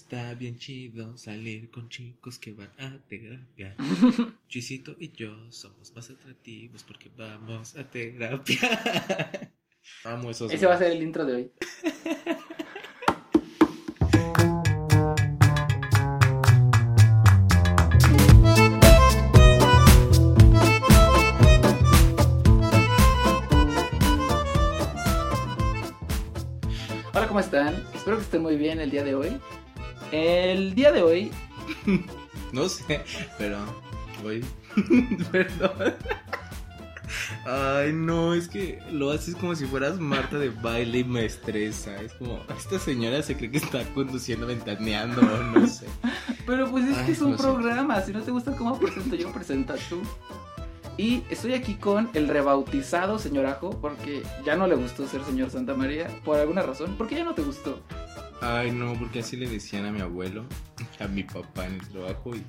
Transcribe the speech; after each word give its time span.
está 0.00 0.32
bien 0.34 0.56
chido 0.58 1.16
salir 1.18 1.70
con 1.70 1.88
chicos 1.90 2.38
que 2.38 2.52
van 2.52 2.70
a 2.78 2.98
terapia. 3.06 3.76
Chuisito 4.48 4.96
y 4.98 5.12
yo 5.12 5.52
somos 5.52 5.94
más 5.94 6.08
atractivos 6.08 6.82
porque 6.84 7.10
vamos 7.16 7.76
a 7.76 7.84
terapia. 7.84 8.58
Vamos, 10.04 10.36
esos. 10.36 10.52
Ese 10.52 10.66
va 10.66 10.74
a 10.74 10.78
ser 10.78 10.92
el 10.92 11.02
intro 11.02 11.24
de 11.24 11.34
hoy. 11.34 11.52
Hola, 27.12 27.26
¿cómo 27.26 27.40
están? 27.40 27.74
Espero 27.94 28.16
que 28.18 28.22
estén 28.22 28.42
muy 28.42 28.56
bien 28.56 28.80
el 28.80 28.90
día 28.90 29.02
de 29.02 29.14
hoy. 29.14 29.40
El 30.12 30.74
día 30.74 30.92
de 30.92 31.02
hoy, 31.02 31.30
No 32.52 32.68
sé, 32.68 33.02
pero 33.38 33.58
hoy. 34.24 34.44
Perdón. 35.32 35.94
Ay, 37.46 37.92
no, 37.92 38.34
es 38.34 38.48
que 38.48 38.80
lo 38.92 39.10
haces 39.10 39.34
como 39.34 39.54
si 39.54 39.66
fueras 39.66 39.98
Marta 39.98 40.38
de 40.38 40.50
baile 40.50 40.98
y 40.98 41.04
me 41.04 41.24
estresa. 41.24 42.00
Es 42.00 42.12
como, 42.14 42.40
esta 42.56 42.78
señora 42.78 43.22
se 43.22 43.36
cree 43.36 43.50
que 43.50 43.58
está 43.58 43.82
conduciendo, 43.94 44.46
ventaneando, 44.46 45.22
no 45.22 45.66
sé. 45.66 45.86
pero 46.46 46.70
pues 46.70 46.86
es 46.86 46.98
Ay, 46.98 47.06
que 47.06 47.12
es 47.12 47.22
un 47.22 47.36
programa. 47.36 48.00
Si 48.02 48.12
no 48.12 48.22
te 48.22 48.30
gusta 48.30 48.54
cómo 48.56 48.78
presento 48.78 49.16
yo, 49.16 49.32
presenta 49.32 49.74
tú. 49.88 50.02
Y 50.96 51.22
estoy 51.30 51.54
aquí 51.54 51.74
con 51.74 52.10
el 52.14 52.28
rebautizado 52.28 53.18
señor 53.18 53.46
Ajo, 53.46 53.70
porque 53.80 54.22
ya 54.44 54.56
no 54.56 54.66
le 54.66 54.74
gustó 54.74 55.06
ser 55.08 55.24
señor 55.24 55.50
Santa 55.50 55.74
María, 55.74 56.08
por 56.24 56.38
alguna 56.38 56.62
razón. 56.62 56.96
¿Por 56.96 57.08
qué 57.08 57.16
ya 57.16 57.24
no 57.24 57.34
te 57.34 57.42
gustó? 57.42 57.80
Ay, 58.40 58.70
no, 58.70 58.94
porque 58.98 59.20
así 59.20 59.36
le 59.36 59.48
decían 59.48 59.86
a 59.86 59.92
mi 59.92 60.00
abuelo, 60.00 60.44
a 60.98 61.08
mi 61.08 61.22
papá 61.22 61.66
en 61.66 61.74
el 61.74 61.88
trabajo 61.88 62.34
y 62.34 62.44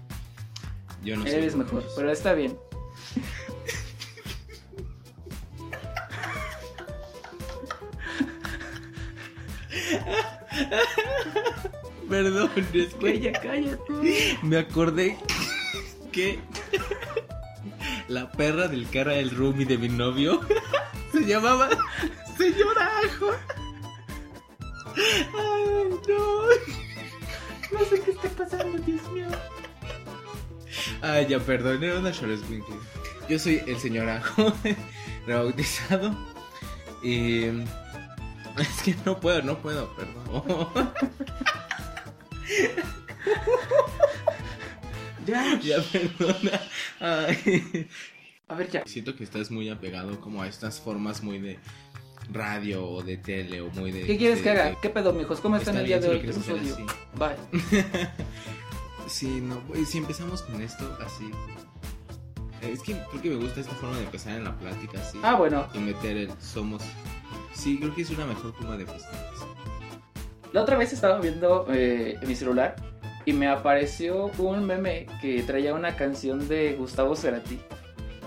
yo 1.03 1.17
no 1.17 1.23
sé. 1.23 1.37
Eres 1.37 1.55
mejor, 1.55 1.83
pero 1.95 2.11
está 2.11 2.33
bien. 2.33 2.57
Perdón, 12.09 12.49
es 12.73 12.93
que 12.95 13.19
ya 13.19 13.31
cállate. 13.31 14.37
me 14.43 14.57
acordé 14.57 15.17
que 16.11 16.39
la 18.07 18.29
perra 18.31 18.67
del 18.67 18.89
cara 18.89 19.13
del 19.13 19.29
roomie 19.31 19.65
de 19.65 19.77
mi 19.77 19.87
novio 19.87 20.41
se 21.11 21.21
llamaba 21.21 21.69
Señora 22.37 22.89
Ajo. 23.05 23.31
Ay, 24.95 25.70
no. 26.07 26.41
No 27.71 27.85
sé 27.85 28.01
qué 28.01 28.11
está 28.11 28.29
pasando, 28.29 28.77
Dios 28.79 29.09
mío. 29.11 29.27
Ay, 31.01 31.27
ya, 31.27 31.39
perdón, 31.39 31.83
era 31.83 31.99
una 31.99 32.11
Schwarzwinkle. 32.11 32.75
Yo 33.29 33.39
soy 33.39 33.61
el 33.65 33.77
señor 33.77 34.09
Ajo, 34.09 34.53
rebautizado. 35.25 36.15
Y. 37.03 37.45
Es 38.57 38.81
que 38.83 38.95
no 39.05 39.19
puedo, 39.19 39.41
no 39.41 39.57
puedo, 39.59 39.95
perdón. 39.95 40.91
Ya. 45.25 45.59
ya, 45.61 45.77
perdona. 45.91 46.59
Ay. 46.99 47.87
A 48.47 48.55
ver, 48.55 48.69
ya. 48.69 48.83
Siento 48.85 49.15
que 49.15 49.23
estás 49.23 49.51
muy 49.51 49.69
apegado 49.69 50.19
como 50.19 50.41
a 50.41 50.47
estas 50.47 50.81
formas 50.81 51.23
muy 51.23 51.39
de 51.39 51.59
radio 52.31 52.85
o 52.87 53.01
de 53.03 53.17
tele 53.17 53.61
o 53.61 53.69
muy 53.71 53.91
de... 53.91 54.01
¿Qué 54.05 54.17
quieres 54.17 54.37
de- 54.39 54.43
que 54.43 54.49
haga? 54.51 54.65
de- 54.71 54.77
¿Qué 54.81 54.89
pedo, 54.89 55.13
mijos? 55.13 55.39
¿Cómo 55.39 55.55
están 55.57 55.75
Está 55.77 55.81
el 55.81 55.87
día 55.87 55.99
de 55.99 56.09
hoy? 56.09 56.29
Un 56.29 56.59
odio. 56.59 56.77
Bye. 57.15 57.61
Sí, 59.07 59.41
no, 59.41 59.61
si 59.85 59.97
empezamos 59.97 60.41
con 60.43 60.61
esto 60.61 60.97
así... 61.05 61.29
Es 62.61 62.81
que 62.81 62.93
creo 63.09 63.21
que 63.21 63.29
me 63.31 63.35
gusta 63.37 63.59
esta 63.59 63.73
forma 63.75 63.97
de 63.97 64.03
empezar 64.03 64.35
en 64.37 64.43
la 64.45 64.55
plática 64.57 65.01
así. 65.01 65.19
Ah, 65.23 65.35
bueno. 65.35 65.67
Y 65.73 65.79
meter 65.79 66.15
el 66.15 66.31
somos... 66.39 66.81
Sí, 67.53 67.77
creo 67.79 67.93
que 67.93 68.03
es 68.03 68.09
una 68.11 68.25
mejor 68.25 68.53
forma 68.53 68.77
de 68.77 68.83
empezar. 68.83 69.11
La 70.53 70.61
otra 70.61 70.77
vez 70.77 70.93
estaba 70.93 71.19
viendo 71.19 71.65
eh, 71.73 72.17
mi 72.25 72.35
celular 72.35 72.75
y 73.25 73.33
me 73.33 73.47
apareció 73.47 74.27
un 74.37 74.65
meme 74.65 75.07
que 75.21 75.41
traía 75.43 75.73
una 75.73 75.95
canción 75.97 76.47
de 76.47 76.73
Gustavo 76.77 77.15
Cerati. 77.15 77.59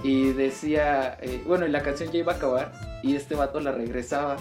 Y 0.03 0.33
decía, 0.33 1.16
eh, 1.22 1.43
bueno, 1.47 1.65
y 1.66 1.71
la 1.71 1.83
canción 1.83 2.10
ya 2.12 2.19
iba 2.19 2.33
a 2.33 2.37
acabar 2.37 2.72
y 3.04 3.16
este 3.16 3.34
vato 3.34 3.60
la 3.60 3.70
regresaba. 3.70 4.38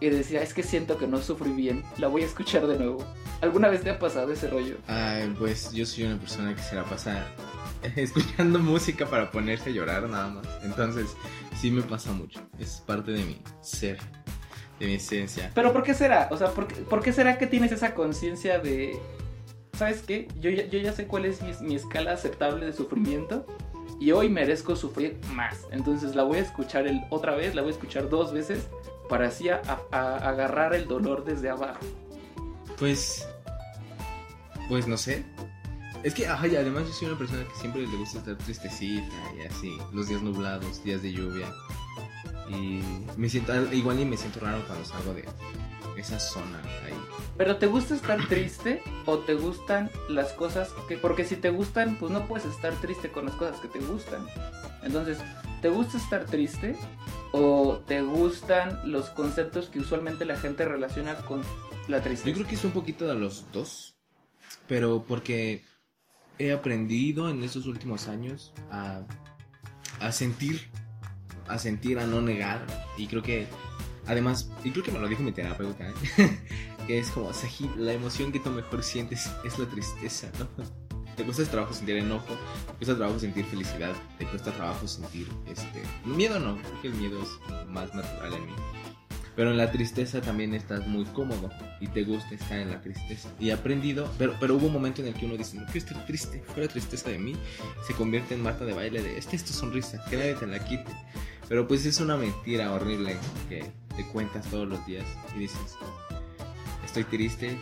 Y 0.00 0.08
decía, 0.08 0.42
es 0.42 0.54
que 0.54 0.62
siento 0.62 0.96
que 0.96 1.06
no 1.06 1.20
sufrí 1.20 1.50
bien, 1.52 1.82
la 1.98 2.08
voy 2.08 2.22
a 2.22 2.26
escuchar 2.26 2.66
de 2.66 2.78
nuevo. 2.78 3.04
¿Alguna 3.40 3.68
vez 3.68 3.82
te 3.82 3.90
ha 3.90 3.98
pasado 3.98 4.32
ese 4.32 4.48
rollo? 4.48 4.76
Ay, 4.86 5.34
pues 5.38 5.72
yo 5.72 5.84
soy 5.84 6.04
una 6.04 6.18
persona 6.18 6.54
que 6.54 6.62
se 6.62 6.76
la 6.76 6.84
pasa 6.84 7.26
escuchando 7.96 8.58
música 8.58 9.06
para 9.06 9.30
ponerse 9.30 9.70
a 9.70 9.72
llorar 9.72 10.08
nada 10.08 10.28
más. 10.28 10.46
Entonces, 10.62 11.16
sí 11.56 11.70
me 11.70 11.82
pasa 11.82 12.12
mucho. 12.12 12.40
Es 12.58 12.82
parte 12.86 13.12
de 13.12 13.24
mi 13.24 13.42
ser, 13.60 13.98
de 14.78 14.86
mi 14.86 14.94
esencia. 14.94 15.50
Pero 15.54 15.72
¿por 15.72 15.82
qué 15.82 15.94
será? 15.94 16.28
O 16.30 16.36
sea, 16.36 16.50
¿por 16.50 16.68
qué, 16.68 16.76
por 16.76 17.02
qué 17.02 17.12
será 17.12 17.38
que 17.38 17.46
tienes 17.46 17.72
esa 17.72 17.94
conciencia 17.94 18.58
de... 18.58 18.98
¿Sabes 19.72 20.02
qué? 20.02 20.28
Yo 20.38 20.50
ya, 20.50 20.66
yo 20.66 20.78
ya 20.78 20.92
sé 20.92 21.06
cuál 21.06 21.24
es 21.24 21.42
mi, 21.42 21.52
mi 21.66 21.74
escala 21.74 22.12
aceptable 22.12 22.66
de 22.66 22.72
sufrimiento 22.72 23.46
y 24.00 24.12
hoy 24.12 24.28
merezco 24.28 24.76
sufrir 24.76 25.18
más. 25.32 25.66
Entonces 25.70 26.14
la 26.14 26.22
voy 26.24 26.38
a 26.38 26.42
escuchar 26.42 26.86
otra 27.10 27.34
vez, 27.36 27.54
la 27.54 27.62
voy 27.62 27.70
a 27.70 27.74
escuchar 27.74 28.08
dos 28.08 28.32
veces 28.32 28.68
para 29.08 29.28
así 29.28 29.48
agarrar 29.48 30.74
el 30.74 30.88
dolor 30.88 31.24
desde 31.24 31.50
abajo. 31.50 31.80
Pues. 32.78 33.26
Pues 34.68 34.86
no 34.86 34.96
sé. 34.96 35.24
Es 36.02 36.14
que, 36.14 36.26
ajá, 36.26 36.46
y 36.48 36.56
además 36.56 36.86
yo 36.86 36.92
soy 36.92 37.08
una 37.08 37.18
persona 37.18 37.44
que 37.44 37.58
siempre 37.58 37.86
le 37.86 37.96
gusta 37.96 38.18
estar 38.18 38.36
tristecita 38.36 39.14
y 39.38 39.46
así. 39.46 39.78
Los 39.92 40.08
días 40.08 40.22
nublados, 40.22 40.84
días 40.84 41.02
de 41.02 41.12
lluvia. 41.12 41.46
Y 42.48 42.82
me 43.16 43.28
siento, 43.28 43.54
igual 43.72 44.00
y 44.00 44.04
me 44.04 44.16
siento 44.16 44.40
raro 44.40 44.62
cuando 44.66 44.84
salgo 44.84 45.14
de 45.14 45.24
esa 45.96 46.18
zona 46.18 46.58
ahí. 46.84 46.94
Pero 47.36 47.56
¿te 47.56 47.66
gusta 47.66 47.94
estar 47.94 48.26
triste 48.28 48.82
o 49.06 49.18
te 49.18 49.34
gustan 49.34 49.90
las 50.08 50.32
cosas 50.32 50.72
que... 50.88 50.96
Porque 50.96 51.24
si 51.24 51.36
te 51.36 51.50
gustan, 51.50 51.96
pues 51.96 52.12
no 52.12 52.26
puedes 52.26 52.46
estar 52.46 52.72
triste 52.74 53.10
con 53.10 53.26
las 53.26 53.34
cosas 53.34 53.60
que 53.60 53.68
te 53.68 53.80
gustan. 53.80 54.26
Entonces, 54.82 55.18
¿te 55.60 55.68
gusta 55.68 55.98
estar 55.98 56.26
triste 56.26 56.76
o 57.32 57.82
te 57.86 58.02
gustan 58.02 58.80
los 58.84 59.10
conceptos 59.10 59.68
que 59.68 59.80
usualmente 59.80 60.24
la 60.24 60.36
gente 60.36 60.64
relaciona 60.64 61.16
con 61.16 61.42
la 61.88 62.00
tristeza? 62.02 62.28
Yo 62.28 62.34
creo 62.34 62.46
que 62.46 62.54
es 62.54 62.64
un 62.64 62.72
poquito 62.72 63.06
de 63.06 63.14
los 63.14 63.50
dos. 63.52 63.96
Pero 64.68 65.04
porque 65.06 65.64
he 66.38 66.52
aprendido 66.52 67.28
en 67.28 67.42
estos 67.42 67.66
últimos 67.66 68.08
años 68.08 68.52
a, 68.70 69.02
a 70.00 70.12
sentir, 70.12 70.70
a 71.48 71.58
sentir, 71.58 71.98
a 71.98 72.06
no 72.06 72.20
negar. 72.20 72.64
Y 72.96 73.06
creo 73.06 73.22
que, 73.22 73.46
además, 74.06 74.50
y 74.64 74.70
creo 74.70 74.84
que 74.84 74.92
me 74.92 74.98
lo 74.98 75.08
dijo 75.08 75.22
mi 75.22 75.32
terapeuta, 75.32 75.88
¿eh? 75.88 76.38
que 76.86 76.98
es 76.98 77.10
como, 77.10 77.32
Saji, 77.32 77.70
la 77.76 77.92
emoción 77.92 78.32
que 78.32 78.40
tú 78.40 78.50
mejor 78.50 78.82
sientes 78.82 79.30
es 79.44 79.58
la 79.58 79.66
tristeza, 79.66 80.30
¿no? 80.38 80.48
Te 81.16 81.22
cuesta 81.22 81.44
trabajo 81.44 81.72
sentir 81.72 81.96
enojo, 81.96 82.34
te 82.66 82.72
cuesta 82.72 82.96
trabajo 82.96 83.20
sentir 83.20 83.44
felicidad, 83.44 83.92
te 84.18 84.26
cuesta 84.26 84.50
trabajo 84.52 84.88
sentir, 84.88 85.28
este, 85.46 85.82
miedo 86.04 86.40
no, 86.40 86.56
creo 86.56 86.82
que 86.82 86.88
el 86.88 86.94
miedo 86.94 87.22
es 87.22 87.28
más 87.68 87.94
natural 87.94 88.34
en 88.34 88.46
mí. 88.46 88.52
Pero 89.36 89.50
en 89.50 89.56
la 89.56 89.70
tristeza 89.70 90.20
también 90.20 90.54
estás 90.54 90.86
muy 90.86 91.04
cómodo 91.06 91.50
y 91.80 91.88
te 91.88 92.04
gusta 92.04 92.34
estar 92.34 92.58
en 92.58 92.70
la 92.70 92.80
tristeza. 92.80 93.28
Y 93.40 93.50
aprendido, 93.50 94.08
pero, 94.16 94.36
pero 94.38 94.54
hubo 94.54 94.66
un 94.66 94.72
momento 94.72 95.02
en 95.02 95.08
el 95.08 95.14
que 95.14 95.26
uno 95.26 95.36
dice, 95.36 95.56
no 95.56 95.64
quiero 95.66 95.78
estar 95.78 96.06
triste, 96.06 96.42
fuera 96.54 96.68
tristeza 96.68 97.10
de 97.10 97.18
mí, 97.18 97.34
se 97.86 97.94
convierte 97.94 98.34
en 98.34 98.42
Marta 98.42 98.64
de 98.64 98.72
baile 98.72 99.02
de, 99.02 99.18
esta 99.18 99.34
es 99.34 99.44
tu 99.44 99.52
sonrisa, 99.52 100.04
que 100.08 100.16
nadie 100.16 100.34
te 100.34 100.46
la 100.46 100.64
quite. 100.64 100.92
Pero 101.48 101.66
pues 101.68 101.84
es 101.86 102.00
una 102.00 102.16
mentira 102.16 102.72
horrible 102.72 103.16
que 103.48 103.70
te 103.96 104.04
cuentas 104.08 104.46
todos 104.50 104.66
los 104.68 104.84
días 104.86 105.04
y 105.36 105.40
dices, 105.40 105.76
estoy 106.84 107.04
triste 107.04 107.58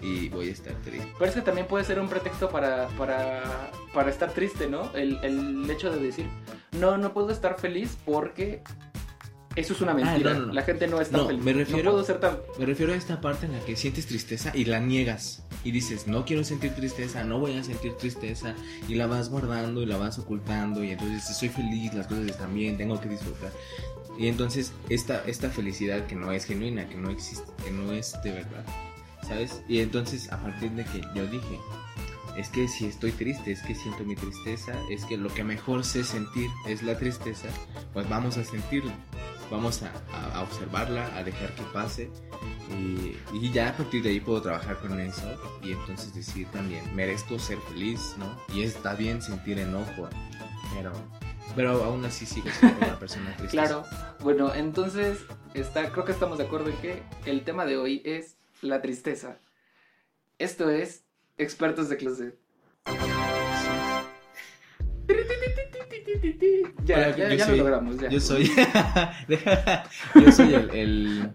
y 0.00 0.28
voy 0.30 0.48
a 0.48 0.52
estar 0.52 0.74
triste. 0.82 1.06
Pero 1.18 1.28
es 1.30 1.34
que 1.36 1.42
también 1.42 1.66
puede 1.66 1.84
ser 1.84 2.00
un 2.00 2.08
pretexto 2.08 2.48
para, 2.50 2.88
para, 2.98 3.70
para 3.94 4.10
estar 4.10 4.32
triste, 4.32 4.68
¿no? 4.68 4.90
El, 4.94 5.18
el 5.22 5.70
hecho 5.70 5.92
de 5.92 6.00
decir, 6.00 6.26
no, 6.72 6.96
no 6.98 7.12
puedo 7.12 7.30
estar 7.30 7.58
feliz 7.60 7.96
porque 8.04 8.62
eso 9.54 9.74
es 9.74 9.80
una 9.80 9.94
mentira. 9.94 10.30
Ah, 10.32 10.34
no, 10.34 10.40
no, 10.40 10.46
no. 10.46 10.52
La 10.54 10.62
gente 10.62 10.86
no 10.88 11.00
está 11.00 11.24
feliz. 11.26 11.44
me 11.44 11.52
refiero- 11.52 11.84
No 11.84 11.90
puedo 11.92 12.04
ser 12.04 12.18
tan... 12.20 12.38
Me 12.58 12.66
refiero 12.66 12.92
a 12.94 12.96
esta 12.96 13.20
parte 13.20 13.46
en 13.46 13.52
la 13.52 13.60
que 13.60 13.76
sientes 13.76 14.06
tristeza 14.06 14.50
y 14.54 14.64
la 14.64 14.80
niegas. 14.80 15.44
Y 15.64 15.70
dices, 15.70 16.06
no 16.06 16.24
quiero 16.24 16.44
sentir 16.44 16.74
tristeza, 16.74 17.24
no 17.24 17.38
voy 17.38 17.56
a 17.56 17.64
sentir 17.64 17.94
tristeza. 17.94 18.54
Y 18.88 18.94
la 18.94 19.06
vas 19.06 19.28
guardando 19.28 19.82
y 19.82 19.86
la 19.86 19.96
vas 19.96 20.18
ocultando. 20.18 20.82
Y 20.82 20.90
entonces 20.90 21.36
soy 21.36 21.48
feliz, 21.48 21.94
las 21.94 22.06
cosas 22.06 22.26
están 22.26 22.54
bien, 22.54 22.76
tengo 22.76 23.00
que 23.00 23.08
disfrutar. 23.08 23.52
Y 24.18 24.26
entonces 24.26 24.72
esta, 24.88 25.22
esta 25.26 25.50
felicidad 25.50 26.06
que 26.06 26.14
no 26.14 26.32
es 26.32 26.44
genuina, 26.44 26.88
que 26.88 26.96
no 26.96 27.10
existe, 27.10 27.50
que 27.64 27.70
no 27.70 27.92
es 27.92 28.14
de 28.22 28.32
verdad. 28.32 28.64
¿Sabes? 29.22 29.62
Y 29.68 29.78
entonces 29.78 30.30
a 30.32 30.42
partir 30.42 30.72
de 30.72 30.84
que 30.84 31.00
yo 31.14 31.26
dije, 31.26 31.58
es 32.36 32.48
que 32.48 32.66
si 32.66 32.86
estoy 32.86 33.12
triste, 33.12 33.52
es 33.52 33.62
que 33.62 33.74
siento 33.74 34.04
mi 34.04 34.16
tristeza, 34.16 34.72
es 34.90 35.04
que 35.04 35.16
lo 35.16 35.32
que 35.32 35.44
mejor 35.44 35.84
sé 35.84 36.02
sentir 36.02 36.50
es 36.66 36.82
la 36.82 36.96
tristeza, 36.98 37.48
pues 37.92 38.08
vamos 38.08 38.36
a 38.36 38.44
sentirlo. 38.44 38.92
Vamos 39.52 39.82
a, 39.82 39.92
a- 40.12 40.38
a 40.38 40.42
observarla, 40.42 41.14
a 41.16 41.22
dejar 41.22 41.54
que 41.54 41.62
pase 41.72 42.10
y, 42.76 43.16
y 43.36 43.52
ya 43.52 43.68
a 43.68 43.76
partir 43.76 44.02
de 44.02 44.08
ahí 44.08 44.20
puedo 44.20 44.40
trabajar 44.42 44.78
con 44.78 44.98
eso 44.98 45.22
y 45.62 45.72
entonces 45.72 46.12
decir 46.14 46.48
también, 46.48 46.82
merezco 46.96 47.38
ser 47.38 47.58
feliz, 47.68 48.14
¿no? 48.18 48.36
Y 48.54 48.62
está 48.62 48.94
bien 48.94 49.20
sentir 49.22 49.58
enojo, 49.58 50.08
pero, 50.74 50.92
pero 51.54 51.84
aún 51.84 52.04
así 52.04 52.24
sigo 52.26 52.48
siendo 52.58 52.78
una 52.86 52.98
persona 52.98 53.30
triste. 53.36 53.56
Claro. 53.56 53.84
Bueno, 54.20 54.54
entonces 54.54 55.18
está, 55.54 55.92
creo 55.92 56.04
que 56.04 56.12
estamos 56.12 56.38
de 56.38 56.44
acuerdo 56.44 56.70
en 56.70 56.76
que 56.78 57.02
el 57.26 57.44
tema 57.44 57.64
de 57.66 57.76
hoy 57.76 58.02
es 58.04 58.36
la 58.62 58.80
tristeza. 58.80 59.38
Esto 60.38 60.70
es 60.70 61.04
Expertos 61.36 61.88
de 61.88 61.96
Closet. 61.98 62.38
Ya, 66.84 67.14
ya, 67.16 67.34
ya 67.34 67.46
soy- 67.46 67.58
lo 67.58 67.64
logramos. 67.64 67.98
Ya. 67.98 68.08
Yo 68.08 68.20
soy, 68.20 68.50
yo 70.14 70.32
soy 70.32 70.54
el, 70.54 70.70
el, 70.70 71.30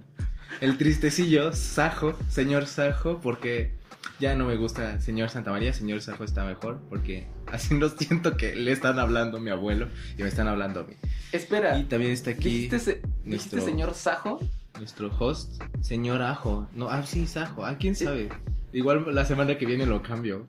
el 0.62 0.78
tristecillo, 0.78 1.54
Sajo, 1.54 2.16
señor 2.30 2.66
Sajo, 2.68 3.20
porque 3.22 3.72
ya 4.20 4.36
no 4.36 4.46
me 4.46 4.56
gusta 4.56 5.00
señor 5.02 5.30
Santa 5.30 5.52
María, 5.52 5.74
señor 5.74 6.02
Sajo 6.02 6.24
está 6.24 6.44
mejor, 6.46 6.80
porque 6.90 7.28
así 7.52 7.74
no 7.76 7.90
siento 7.90 8.38
que 8.38 8.56
le 8.56 8.72
están 8.72 9.00
hablando 9.00 9.38
a 9.38 9.40
mi 9.42 9.50
abuelo 9.52 9.88
y 10.18 10.24
me 10.24 10.30
están 10.30 10.48
hablando 10.48 10.82
a 10.82 10.84
mí. 10.84 10.94
Espera, 11.32 11.78
Y 11.78 11.84
también 11.86 12.12
está 12.12 12.32
aquí 12.32 12.50
¿dijiste, 12.50 12.80
se- 12.80 12.92
dijiste 12.94 13.26
nuestro- 13.26 13.62
señor 13.66 13.94
Sajo? 13.94 14.40
nuestro 14.80 15.08
host, 15.18 15.62
señor 15.82 16.22
Ajo. 16.22 16.68
No, 16.74 16.90
ah, 16.90 17.04
sí, 17.04 17.26
Sajo, 17.28 17.66
ah, 17.66 17.78
quién 17.80 17.96
sabe. 17.96 18.30
Igual 18.74 19.06
la 19.16 19.26
semana 19.26 19.58
que 19.58 19.66
viene 19.66 19.86
lo 19.88 20.04
cambio. 20.04 20.46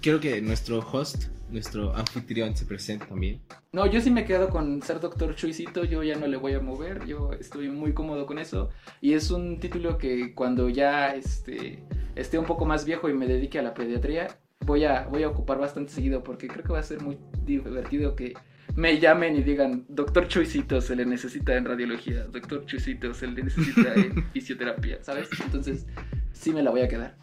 Quiero 0.00 0.18
que 0.18 0.40
nuestro 0.40 0.78
host, 0.78 1.24
nuestro 1.50 1.94
anfitrión 1.94 2.56
se 2.56 2.64
presente 2.64 3.04
también. 3.04 3.42
No, 3.72 3.86
yo 3.86 4.00
sí 4.00 4.10
me 4.10 4.24
quedo 4.24 4.48
con 4.48 4.80
ser 4.80 4.98
doctor 4.98 5.34
Chuisito, 5.36 5.84
yo 5.84 6.02
ya 6.02 6.16
no 6.16 6.26
le 6.26 6.38
voy 6.38 6.54
a 6.54 6.60
mover, 6.60 7.04
yo 7.04 7.32
estoy 7.34 7.68
muy 7.68 7.92
cómodo 7.92 8.24
con 8.24 8.38
eso. 8.38 8.70
Y 9.02 9.12
es 9.12 9.30
un 9.30 9.60
título 9.60 9.98
que 9.98 10.34
cuando 10.34 10.70
ya 10.70 11.14
este, 11.14 11.82
esté 12.16 12.38
un 12.38 12.46
poco 12.46 12.64
más 12.64 12.86
viejo 12.86 13.10
y 13.10 13.14
me 13.14 13.26
dedique 13.26 13.58
a 13.58 13.62
la 13.62 13.74
pediatría, 13.74 14.38
voy 14.64 14.84
a, 14.84 15.06
voy 15.06 15.22
a 15.22 15.28
ocupar 15.28 15.58
bastante 15.58 15.92
seguido 15.92 16.24
porque 16.24 16.48
creo 16.48 16.64
que 16.64 16.72
va 16.72 16.78
a 16.78 16.82
ser 16.82 17.02
muy 17.02 17.18
divertido 17.44 18.16
que 18.16 18.32
me 18.76 18.98
llamen 18.98 19.36
y 19.36 19.42
digan, 19.42 19.84
doctor 19.88 20.28
Chuisito 20.28 20.80
se 20.80 20.96
le 20.96 21.04
necesita 21.04 21.56
en 21.56 21.66
radiología, 21.66 22.24
doctor 22.24 22.64
Chuisito 22.64 23.12
se 23.12 23.26
le 23.26 23.42
necesita 23.42 23.94
en 23.94 24.24
fisioterapia, 24.32 25.02
¿sabes? 25.02 25.28
Entonces 25.44 25.86
sí 26.32 26.52
me 26.52 26.62
la 26.62 26.70
voy 26.70 26.80
a 26.80 26.88
quedar. 26.88 27.16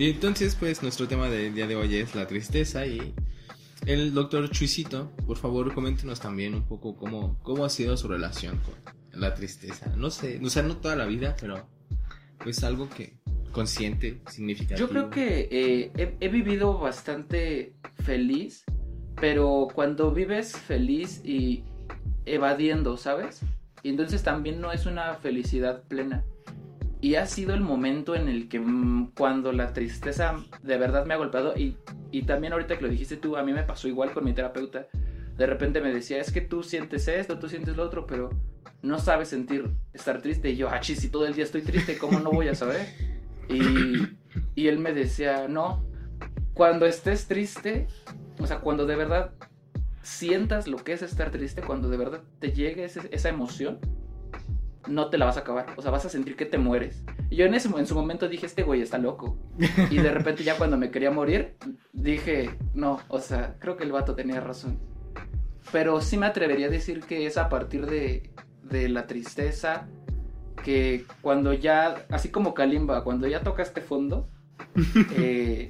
Y 0.00 0.08
entonces, 0.08 0.56
pues, 0.58 0.82
nuestro 0.82 1.06
tema 1.06 1.28
del 1.28 1.54
día 1.54 1.66
de 1.66 1.76
hoy 1.76 1.96
es 1.96 2.14
la 2.14 2.26
tristeza 2.26 2.86
y 2.86 3.12
el 3.84 4.14
doctor 4.14 4.48
Chuisito, 4.48 5.12
por 5.26 5.36
favor, 5.36 5.74
coméntenos 5.74 6.20
también 6.20 6.54
un 6.54 6.66
poco 6.66 6.96
cómo, 6.96 7.38
cómo 7.42 7.66
ha 7.66 7.68
sido 7.68 7.98
su 7.98 8.08
relación 8.08 8.58
con 8.60 9.20
la 9.20 9.34
tristeza. 9.34 9.92
No 9.98 10.08
sé, 10.08 10.40
o 10.42 10.48
sea, 10.48 10.62
no 10.62 10.78
toda 10.78 10.96
la 10.96 11.04
vida, 11.04 11.36
pero 11.38 11.68
pues 12.38 12.64
algo 12.64 12.88
que 12.88 13.18
consciente, 13.52 14.22
significativo. 14.30 14.78
Yo 14.78 14.88
creo 14.88 15.10
que 15.10 15.48
eh, 15.50 15.92
he, 15.94 16.16
he 16.18 16.28
vivido 16.30 16.78
bastante 16.78 17.74
feliz, 18.02 18.64
pero 19.20 19.68
cuando 19.74 20.12
vives 20.12 20.56
feliz 20.56 21.20
y 21.26 21.62
evadiendo, 22.24 22.96
¿sabes? 22.96 23.42
Y 23.82 23.90
entonces 23.90 24.22
también 24.22 24.62
no 24.62 24.72
es 24.72 24.86
una 24.86 25.12
felicidad 25.16 25.82
plena. 25.88 26.24
Y 27.00 27.14
ha 27.14 27.26
sido 27.26 27.54
el 27.54 27.60
momento 27.60 28.14
en 28.14 28.28
el 28.28 28.48
que 28.48 28.60
mm, 28.60 29.12
cuando 29.16 29.52
la 29.52 29.72
tristeza 29.72 30.36
de 30.62 30.76
verdad 30.76 31.06
me 31.06 31.14
ha 31.14 31.16
golpeado 31.16 31.56
y, 31.56 31.76
y 32.10 32.22
también 32.22 32.52
ahorita 32.52 32.76
que 32.76 32.82
lo 32.82 32.90
dijiste 32.90 33.16
tú, 33.16 33.36
a 33.36 33.42
mí 33.42 33.52
me 33.52 33.62
pasó 33.62 33.88
igual 33.88 34.12
con 34.12 34.24
mi 34.24 34.34
terapeuta. 34.34 34.86
De 35.36 35.46
repente 35.46 35.80
me 35.80 35.92
decía, 35.92 36.18
es 36.18 36.30
que 36.30 36.42
tú 36.42 36.62
sientes 36.62 37.08
esto, 37.08 37.38
tú 37.38 37.48
sientes 37.48 37.76
lo 37.76 37.84
otro, 37.84 38.06
pero 38.06 38.28
no 38.82 38.98
sabes 38.98 39.28
sentir 39.28 39.70
estar 39.94 40.20
triste. 40.20 40.50
Y 40.50 40.56
yo, 40.56 40.68
ah, 40.68 40.82
si 40.82 41.08
todo 41.08 41.26
el 41.26 41.34
día 41.34 41.44
estoy 41.44 41.62
triste, 41.62 41.96
¿cómo 41.96 42.20
no 42.20 42.30
voy 42.30 42.48
a 42.48 42.54
saber? 42.54 42.86
Y, 43.48 43.62
y 44.54 44.68
él 44.68 44.78
me 44.78 44.92
decía, 44.92 45.48
no, 45.48 45.82
cuando 46.52 46.84
estés 46.84 47.26
triste, 47.26 47.86
o 48.38 48.46
sea, 48.46 48.58
cuando 48.60 48.84
de 48.84 48.96
verdad 48.96 49.32
sientas 50.02 50.66
lo 50.66 50.76
que 50.76 50.92
es 50.92 51.02
estar 51.02 51.30
triste, 51.30 51.62
cuando 51.62 51.88
de 51.88 51.96
verdad 51.96 52.20
te 52.38 52.52
llegue 52.52 52.84
esa 52.84 53.28
emoción, 53.28 53.78
no 54.88 55.08
te 55.08 55.18
la 55.18 55.26
vas 55.26 55.36
a 55.36 55.40
acabar. 55.40 55.66
O 55.76 55.82
sea, 55.82 55.90
vas 55.90 56.04
a 56.04 56.08
sentir 56.08 56.36
que 56.36 56.46
te 56.46 56.58
mueres. 56.58 57.02
Y 57.28 57.36
yo 57.36 57.46
en, 57.46 57.54
ese, 57.54 57.68
en 57.68 57.86
su 57.86 57.94
momento 57.94 58.28
dije, 58.28 58.46
este 58.46 58.62
güey 58.62 58.80
está 58.80 58.98
loco. 58.98 59.36
Y 59.90 59.98
de 59.98 60.10
repente 60.10 60.44
ya 60.44 60.56
cuando 60.56 60.76
me 60.76 60.90
quería 60.90 61.10
morir, 61.10 61.56
dije, 61.92 62.50
no, 62.74 63.00
o 63.08 63.20
sea, 63.20 63.56
creo 63.58 63.76
que 63.76 63.84
el 63.84 63.92
vato 63.92 64.14
tenía 64.14 64.40
razón. 64.40 64.78
Pero 65.72 66.00
sí 66.00 66.16
me 66.16 66.26
atrevería 66.26 66.66
a 66.66 66.70
decir 66.70 67.00
que 67.00 67.26
es 67.26 67.36
a 67.36 67.48
partir 67.48 67.86
de, 67.86 68.30
de 68.62 68.88
la 68.88 69.06
tristeza 69.06 69.88
que 70.62 71.04
cuando 71.20 71.52
ya, 71.52 72.06
así 72.10 72.30
como 72.30 72.54
Kalimba, 72.54 73.04
cuando 73.04 73.26
ya 73.26 73.42
tocaste 73.42 73.80
fondo, 73.80 74.28
eh, 75.16 75.68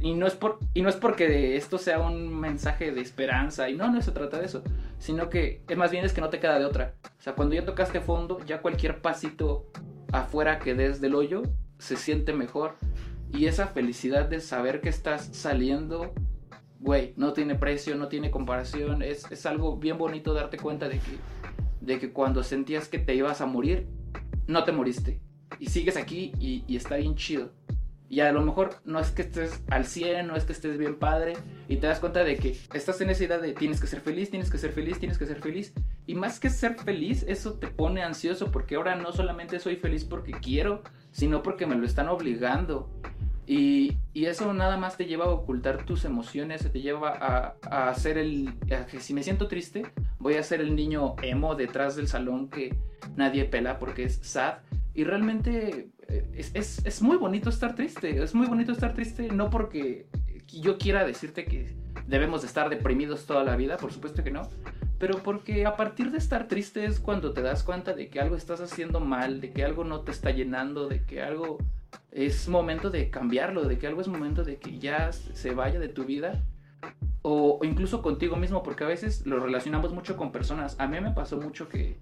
y, 0.00 0.14
no 0.14 0.26
es 0.26 0.34
por, 0.34 0.58
y 0.74 0.82
no 0.82 0.88
es 0.88 0.96
porque 0.96 1.56
esto 1.56 1.78
sea 1.78 2.00
un 2.00 2.38
mensaje 2.38 2.92
de 2.92 3.00
esperanza, 3.00 3.68
y 3.68 3.76
no, 3.76 3.90
no 3.90 4.02
se 4.02 4.12
trata 4.12 4.38
de 4.38 4.46
eso, 4.46 4.62
sino 5.02 5.28
que 5.28 5.64
es 5.68 5.76
más 5.76 5.90
bien 5.90 6.04
es 6.04 6.12
que 6.12 6.20
no 6.20 6.30
te 6.30 6.38
queda 6.38 6.60
de 6.60 6.64
otra. 6.64 6.94
O 7.18 7.20
sea, 7.20 7.34
cuando 7.34 7.56
ya 7.56 7.64
tocaste 7.64 8.00
fondo, 8.00 8.38
ya 8.46 8.62
cualquier 8.62 9.02
pasito 9.02 9.66
afuera 10.12 10.60
que 10.60 10.76
des 10.76 11.00
del 11.00 11.16
hoyo 11.16 11.42
se 11.80 11.96
siente 11.96 12.32
mejor. 12.32 12.76
Y 13.32 13.46
esa 13.46 13.66
felicidad 13.66 14.26
de 14.26 14.38
saber 14.38 14.80
que 14.80 14.90
estás 14.90 15.28
saliendo, 15.32 16.14
güey, 16.78 17.14
no 17.16 17.32
tiene 17.32 17.56
precio, 17.56 17.96
no 17.96 18.06
tiene 18.06 18.30
comparación. 18.30 19.02
Es, 19.02 19.28
es 19.32 19.44
algo 19.44 19.76
bien 19.76 19.98
bonito 19.98 20.34
darte 20.34 20.56
cuenta 20.56 20.88
de 20.88 21.00
que, 21.00 21.18
de 21.80 21.98
que 21.98 22.12
cuando 22.12 22.44
sentías 22.44 22.86
que 22.86 23.00
te 23.00 23.16
ibas 23.16 23.40
a 23.40 23.46
morir, 23.46 23.88
no 24.46 24.62
te 24.62 24.70
moriste. 24.70 25.20
Y 25.58 25.66
sigues 25.66 25.96
aquí 25.96 26.30
y, 26.38 26.62
y 26.68 26.76
está 26.76 26.94
bien 26.94 27.16
chido. 27.16 27.50
Y 28.12 28.20
a 28.20 28.30
lo 28.30 28.42
mejor 28.42 28.74
no 28.84 29.00
es 29.00 29.10
que 29.10 29.22
estés 29.22 29.62
al 29.70 29.86
100, 29.86 30.26
no 30.26 30.36
es 30.36 30.44
que 30.44 30.52
estés 30.52 30.76
bien 30.76 30.96
padre. 30.96 31.32
Y 31.66 31.76
te 31.76 31.86
das 31.86 31.98
cuenta 31.98 32.22
de 32.22 32.36
que 32.36 32.58
estás 32.74 33.00
en 33.00 33.08
esa 33.08 33.24
idea 33.24 33.38
de 33.38 33.54
tienes 33.54 33.80
que 33.80 33.86
ser 33.86 34.02
feliz, 34.02 34.28
tienes 34.28 34.50
que 34.50 34.58
ser 34.58 34.70
feliz, 34.70 34.98
tienes 34.98 35.16
que 35.16 35.24
ser 35.24 35.40
feliz. 35.40 35.72
Y 36.06 36.14
más 36.14 36.38
que 36.38 36.50
ser 36.50 36.74
feliz, 36.74 37.24
eso 37.26 37.54
te 37.54 37.68
pone 37.68 38.02
ansioso 38.02 38.52
porque 38.52 38.74
ahora 38.74 38.96
no 38.96 39.12
solamente 39.12 39.58
soy 39.60 39.76
feliz 39.76 40.04
porque 40.04 40.32
quiero, 40.32 40.82
sino 41.10 41.42
porque 41.42 41.64
me 41.64 41.74
lo 41.74 41.86
están 41.86 42.10
obligando. 42.10 42.90
Y, 43.46 43.96
y 44.12 44.26
eso 44.26 44.52
nada 44.52 44.76
más 44.76 44.98
te 44.98 45.06
lleva 45.06 45.24
a 45.24 45.28
ocultar 45.30 45.86
tus 45.86 46.04
emociones, 46.04 46.70
te 46.70 46.82
lleva 46.82 47.16
a, 47.16 47.54
a 47.62 47.88
hacer 47.88 48.18
el... 48.18 48.50
a 48.78 48.84
que 48.84 49.00
si 49.00 49.14
me 49.14 49.22
siento 49.22 49.48
triste, 49.48 49.90
voy 50.18 50.34
a 50.34 50.42
ser 50.42 50.60
el 50.60 50.76
niño 50.76 51.14
emo 51.22 51.54
detrás 51.54 51.96
del 51.96 52.08
salón 52.08 52.50
que 52.50 52.76
nadie 53.16 53.46
pela 53.46 53.78
porque 53.78 54.04
es 54.04 54.18
sad. 54.22 54.58
Y 54.92 55.04
realmente 55.04 55.88
es, 56.34 56.50
es, 56.54 56.84
es 56.84 57.02
muy 57.02 57.16
bonito 57.16 57.48
estar 57.48 57.74
triste, 57.74 58.22
es 58.22 58.34
muy 58.34 58.46
bonito 58.46 58.72
estar 58.72 58.94
triste, 58.94 59.28
no 59.28 59.50
porque 59.50 60.06
yo 60.46 60.78
quiera 60.78 61.04
decirte 61.04 61.44
que 61.44 61.74
debemos 62.06 62.42
de 62.42 62.48
estar 62.48 62.68
deprimidos 62.68 63.26
toda 63.26 63.44
la 63.44 63.56
vida, 63.56 63.76
por 63.76 63.92
supuesto 63.92 64.22
que 64.22 64.30
no, 64.30 64.42
pero 64.98 65.22
porque 65.22 65.66
a 65.66 65.76
partir 65.76 66.10
de 66.10 66.18
estar 66.18 66.48
triste 66.48 66.84
es 66.84 67.00
cuando 67.00 67.32
te 67.32 67.42
das 67.42 67.62
cuenta 67.62 67.92
de 67.92 68.08
que 68.08 68.20
algo 68.20 68.36
estás 68.36 68.60
haciendo 68.60 69.00
mal, 69.00 69.40
de 69.40 69.52
que 69.52 69.64
algo 69.64 69.84
no 69.84 70.02
te 70.02 70.10
está 70.12 70.30
llenando, 70.30 70.88
de 70.88 71.04
que 71.04 71.22
algo 71.22 71.58
es 72.10 72.48
momento 72.48 72.90
de 72.90 73.10
cambiarlo, 73.10 73.64
de 73.64 73.78
que 73.78 73.86
algo 73.86 74.00
es 74.00 74.08
momento 74.08 74.44
de 74.44 74.58
que 74.58 74.78
ya 74.78 75.12
se 75.12 75.54
vaya 75.54 75.80
de 75.80 75.88
tu 75.88 76.04
vida. 76.04 76.44
O, 77.22 77.58
o 77.60 77.64
incluso 77.64 78.02
contigo 78.02 78.36
mismo, 78.36 78.62
porque 78.62 78.82
a 78.82 78.88
veces 78.88 79.26
lo 79.26 79.38
relacionamos 79.38 79.92
mucho 79.92 80.16
con 80.16 80.32
personas. 80.32 80.74
A 80.80 80.88
mí 80.88 81.00
me 81.00 81.12
pasó 81.12 81.40
mucho 81.40 81.68
que, 81.68 81.98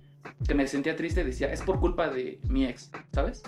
que 0.47 0.55
me 0.55 0.67
sentía 0.67 0.97
triste 0.97 1.21
y 1.21 1.25
decía, 1.25 1.53
es 1.53 1.63
por 1.63 1.81
culpa 1.81 2.09
de 2.09 2.41
mi 2.49 2.65
ex, 2.67 2.91
¿sabes? 3.13 3.43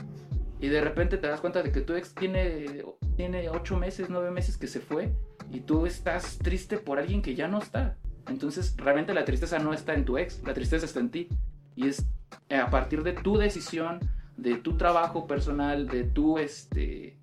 Y 0.63 0.69
de 0.69 0.81
repente 0.81 1.19
te 1.19 1.27
das 1.27 1.41
cuenta 1.41 1.61
de 1.61 1.73
que 1.73 1.81
tu 1.81 1.95
ex 1.95 2.15
tiene, 2.15 2.85
tiene 3.17 3.51
ocho 3.51 3.77
meses, 3.77 4.07
nueve 4.09 4.31
meses 4.31 4.57
que 4.57 4.69
se 4.69 4.79
fue 4.79 5.13
y 5.51 5.61
tú 5.61 5.87
estás 5.87 6.39
triste 6.39 6.79
por 6.79 7.01
alguien 7.01 7.21
que 7.21 7.35
ya 7.35 7.49
no 7.49 7.59
está. 7.59 7.97
Entonces 8.29 8.77
realmente 8.77 9.13
la 9.13 9.25
tristeza 9.25 9.59
no 9.59 9.75
está 9.75 9.95
en 9.95 10.05
tu 10.05 10.19
ex, 10.19 10.41
la 10.45 10.55
tristeza 10.55 10.87
está 10.87 11.01
en 11.01 11.11
ti. 11.11 11.29
Y 11.75 11.89
es 11.89 12.07
a 12.49 12.71
partir 12.71 13.03
de 13.03 13.13
tu 13.13 13.39
decisión, 13.39 13.99
de 14.37 14.55
tu 14.55 14.77
trabajo 14.77 15.27
personal, 15.27 15.89
de 15.89 16.05
tu 16.05 16.39
este... 16.39 17.19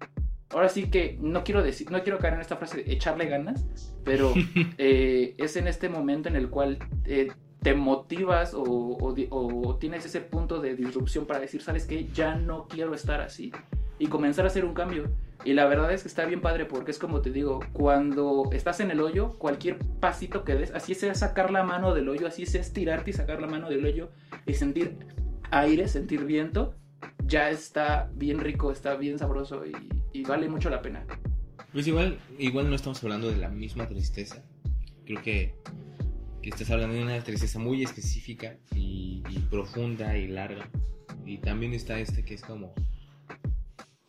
Ahora 0.49 0.67
sí 0.67 0.89
que 0.89 1.17
no 1.21 1.45
quiero 1.45 1.63
decir, 1.63 1.89
no 1.91 2.03
quiero 2.03 2.19
caer 2.19 2.33
en 2.33 2.41
esta 2.41 2.57
frase 2.57 2.83
de 2.83 2.91
echarle 2.91 3.27
ganas, 3.27 3.65
pero 4.03 4.33
eh, 4.77 5.35
es 5.37 5.55
en 5.55 5.69
este 5.69 5.87
momento 5.87 6.27
en 6.27 6.35
el 6.35 6.49
cual 6.49 6.77
eh, 7.05 7.31
te 7.61 7.73
motivas 7.73 8.53
o, 8.53 8.63
o, 8.63 9.15
o, 9.29 9.75
tienes 9.75 10.05
ese 10.05 10.21
punto 10.21 10.61
de 10.61 10.75
disrupción 10.75 11.25
para 11.25 11.39
decir, 11.39 11.61
sabes 11.61 11.85
que 11.85 12.07
ya 12.07 12.35
no 12.35 12.67
quiero 12.67 12.93
estar 12.93 13.21
así 13.21 13.51
y 13.97 14.07
comenzar 14.07 14.45
a 14.45 14.47
hacer 14.47 14.65
un 14.65 14.73
cambio. 14.73 15.09
Y 15.45 15.53
la 15.53 15.65
verdad 15.65 15.91
es 15.91 16.01
que 16.01 16.07
está 16.09 16.25
bien 16.25 16.41
padre 16.41 16.65
porque 16.65 16.91
es 16.91 16.99
como 16.99 17.21
te 17.21 17.31
digo, 17.31 17.59
cuando 17.73 18.49
estás 18.51 18.79
en 18.79 18.91
el 18.91 19.01
hoyo, 19.01 19.37
cualquier 19.37 19.77
pasito 19.99 20.43
que 20.43 20.55
des, 20.55 20.71
así 20.71 20.95
sea 20.95 21.15
sacar 21.15 21.51
la 21.51 21.63
mano 21.63 21.93
del 21.93 22.09
hoyo, 22.09 22.27
así 22.27 22.45
sea 22.45 22.61
estirarte 22.61 23.11
y 23.11 23.13
sacar 23.13 23.41
la 23.41 23.47
mano 23.47 23.69
del 23.69 23.85
hoyo 23.85 24.09
y 24.45 24.53
sentir 24.53 24.97
aire, 25.51 25.87
sentir 25.87 26.25
viento, 26.25 26.75
ya 27.25 27.49
está 27.49 28.09
bien 28.15 28.39
rico, 28.39 28.71
está 28.71 28.95
bien 28.95 29.17
sabroso 29.17 29.65
y, 29.65 29.73
y 30.11 30.23
vale 30.23 30.49
mucho 30.49 30.69
la 30.69 30.81
pena. 30.81 31.05
Pues 31.71 31.87
igual, 31.87 32.19
igual 32.37 32.69
no 32.69 32.75
estamos 32.75 33.03
hablando 33.03 33.29
de 33.29 33.37
la 33.37 33.49
misma 33.49 33.87
tristeza. 33.87 34.43
Creo 35.05 35.21
que, 35.21 35.55
Y 36.49 36.51
estás 36.51 36.71
hablando 36.71 36.95
de 36.95 37.03
una 37.03 37.23
tristeza 37.23 37.59
muy 37.59 37.83
específica 37.83 38.57
y, 38.73 39.21
y 39.29 39.37
profunda 39.51 40.17
y 40.17 40.27
larga. 40.27 40.67
Y 41.23 41.37
también 41.37 41.73
está 41.75 41.99
este 41.99 42.25
que 42.25 42.33
es 42.33 42.41
como 42.41 42.73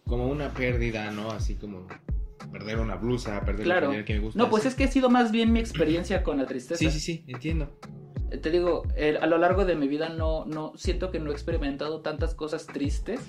como 0.07 0.27
una 0.27 0.49
pérdida, 0.55 1.11
¿no? 1.11 1.31
Así 1.33 1.57
como 1.57 1.87
perder 2.51 2.79
una 2.79 2.97
blusa, 2.97 3.45
perder 3.45 3.65
Claro. 3.65 3.93
el 3.93 4.07
que 4.07 4.15
me 4.15 4.21
gusta. 4.21 4.39
No, 4.39 4.49
pues 4.49 4.63
así. 4.63 4.69
es 4.69 4.75
que 4.75 4.85
ha 4.85 4.89
sido 4.89 5.11
más 5.11 5.33
bien 5.33 5.53
mi 5.53 5.61
experiencia 5.61 6.23
con 6.23 6.39
la 6.39 6.47
tristeza. 6.47 6.79
Sí, 6.79 6.91
sí, 6.91 6.99
sí, 6.99 7.25
entiendo. 7.29 7.79
Eh, 8.31 8.39
Te 8.39 8.51
digo, 8.51 8.85
a 9.21 9.27
lo 9.27 9.37
largo 9.37 9.67
de 9.67 9.77
mi 9.77 9.87
vida 9.87 10.09
no, 10.09 10.47
no 10.47 10.73
siento 10.77 11.11
que 11.11 11.21
no 11.21 11.31
he 11.31 11.35
experimentado 11.35 12.01
tantas 12.01 12.35
cosas 12.35 12.67
tristes, 12.67 13.21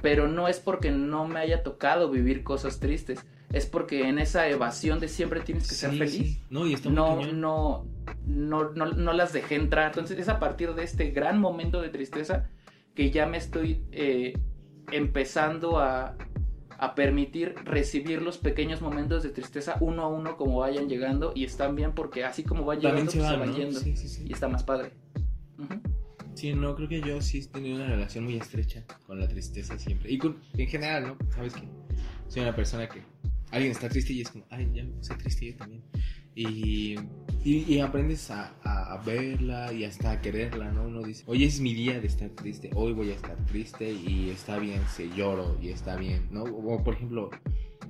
pero 0.00 0.26
no 0.26 0.48
es 0.48 0.58
porque 0.58 0.90
no 0.90 1.28
me 1.28 1.38
haya 1.38 1.62
tocado 1.62 2.10
vivir 2.10 2.42
cosas 2.44 2.80
tristes, 2.80 3.24
es 3.52 3.66
porque 3.66 4.08
en 4.08 4.18
esa 4.18 4.48
evasión 4.48 4.98
de 5.00 5.08
siempre 5.08 5.40
tienes 5.40 5.68
que 5.68 5.74
ser 5.74 5.90
Sí, 5.92 5.98
feliz. 5.98 6.12
sí. 6.14 6.40
No, 6.50 6.66
y 6.66 6.74
está 6.74 6.88
muy 6.88 6.96
No, 6.96 7.16
cañón. 7.18 7.40
no, 7.40 7.86
no, 8.26 8.70
no, 8.72 8.86
no 8.86 9.12
las 9.12 9.32
dejé 9.32 9.56
entrar. 9.56 9.88
Entonces 9.88 10.18
es 10.18 10.28
a 10.28 10.38
partir 10.38 10.74
de 10.74 10.84
este 10.84 11.10
gran 11.10 11.38
momento 11.40 11.80
de 11.80 11.88
tristeza 11.90 12.48
que 12.94 13.10
ya 13.10 13.26
me 13.26 13.36
estoy 13.38 13.82
eh, 13.92 14.34
empezando 14.90 15.78
a, 15.78 16.16
a 16.78 16.94
permitir 16.94 17.54
recibir 17.64 18.22
los 18.22 18.38
pequeños 18.38 18.80
momentos 18.80 19.22
de 19.22 19.30
tristeza 19.30 19.76
uno 19.80 20.02
a 20.02 20.08
uno 20.08 20.36
como 20.36 20.58
vayan 20.58 20.88
llegando 20.88 21.32
y 21.34 21.44
están 21.44 21.76
bien 21.76 21.92
porque 21.94 22.24
así 22.24 22.42
como 22.42 22.64
van 22.64 22.80
También 22.80 23.06
llegando 23.06 23.12
se 23.12 23.18
pues, 23.18 23.28
se 23.28 23.34
va, 23.34 23.40
van 23.40 23.50
¿no? 23.50 23.56
yendo 23.56 23.80
Sí, 23.80 23.96
sí, 23.96 24.08
sí. 24.08 24.24
y 24.28 24.32
está 24.32 24.48
más 24.48 24.64
padre. 24.64 24.92
Sí, 26.34 26.52
no, 26.54 26.74
creo 26.74 26.88
que 26.88 27.00
yo 27.02 27.20
sí 27.20 27.38
he 27.40 27.46
tenido 27.46 27.76
una 27.76 27.86
relación 27.86 28.24
muy 28.24 28.36
estrecha 28.36 28.84
con 29.06 29.20
la 29.20 29.28
tristeza 29.28 29.78
siempre. 29.78 30.10
Y 30.10 30.18
con, 30.18 30.38
en 30.56 30.66
general, 30.66 31.06
¿no? 31.08 31.16
Sabes 31.34 31.52
que 31.54 31.62
soy 32.28 32.42
una 32.42 32.56
persona 32.56 32.88
que 32.88 33.02
alguien 33.52 33.72
está 33.72 33.88
triste 33.88 34.12
y 34.12 34.22
es 34.22 34.30
como, 34.30 34.44
ay, 34.50 34.68
ya 34.74 34.82
me 34.84 34.90
puse 34.90 35.14
triste 35.14 35.46
yo 35.52 35.56
también. 35.56 35.82
Y, 36.34 36.94
y, 37.44 37.74
y 37.74 37.80
aprendes 37.80 38.30
a, 38.30 38.54
a- 38.64 38.94
a 38.94 39.02
verla 39.04 39.72
y 39.72 39.84
hasta 39.84 40.12
a 40.12 40.20
quererla, 40.20 40.72
¿no? 40.72 40.84
Uno 40.88 41.02
dice, 41.02 41.22
hoy 41.26 41.44
es 41.44 41.60
mi 41.60 41.74
día 41.74 42.00
de 42.00 42.06
estar 42.06 42.30
triste, 42.30 42.70
hoy 42.74 42.92
voy 42.92 43.10
a 43.10 43.14
estar 43.14 43.36
triste 43.46 43.92
y 43.92 44.30
está 44.30 44.58
bien 44.58 44.80
si 44.96 45.10
lloro 45.14 45.58
y 45.60 45.68
está 45.68 45.96
bien, 45.96 46.28
¿no? 46.30 46.44
O 46.44 46.82
por 46.82 46.94
ejemplo, 46.94 47.30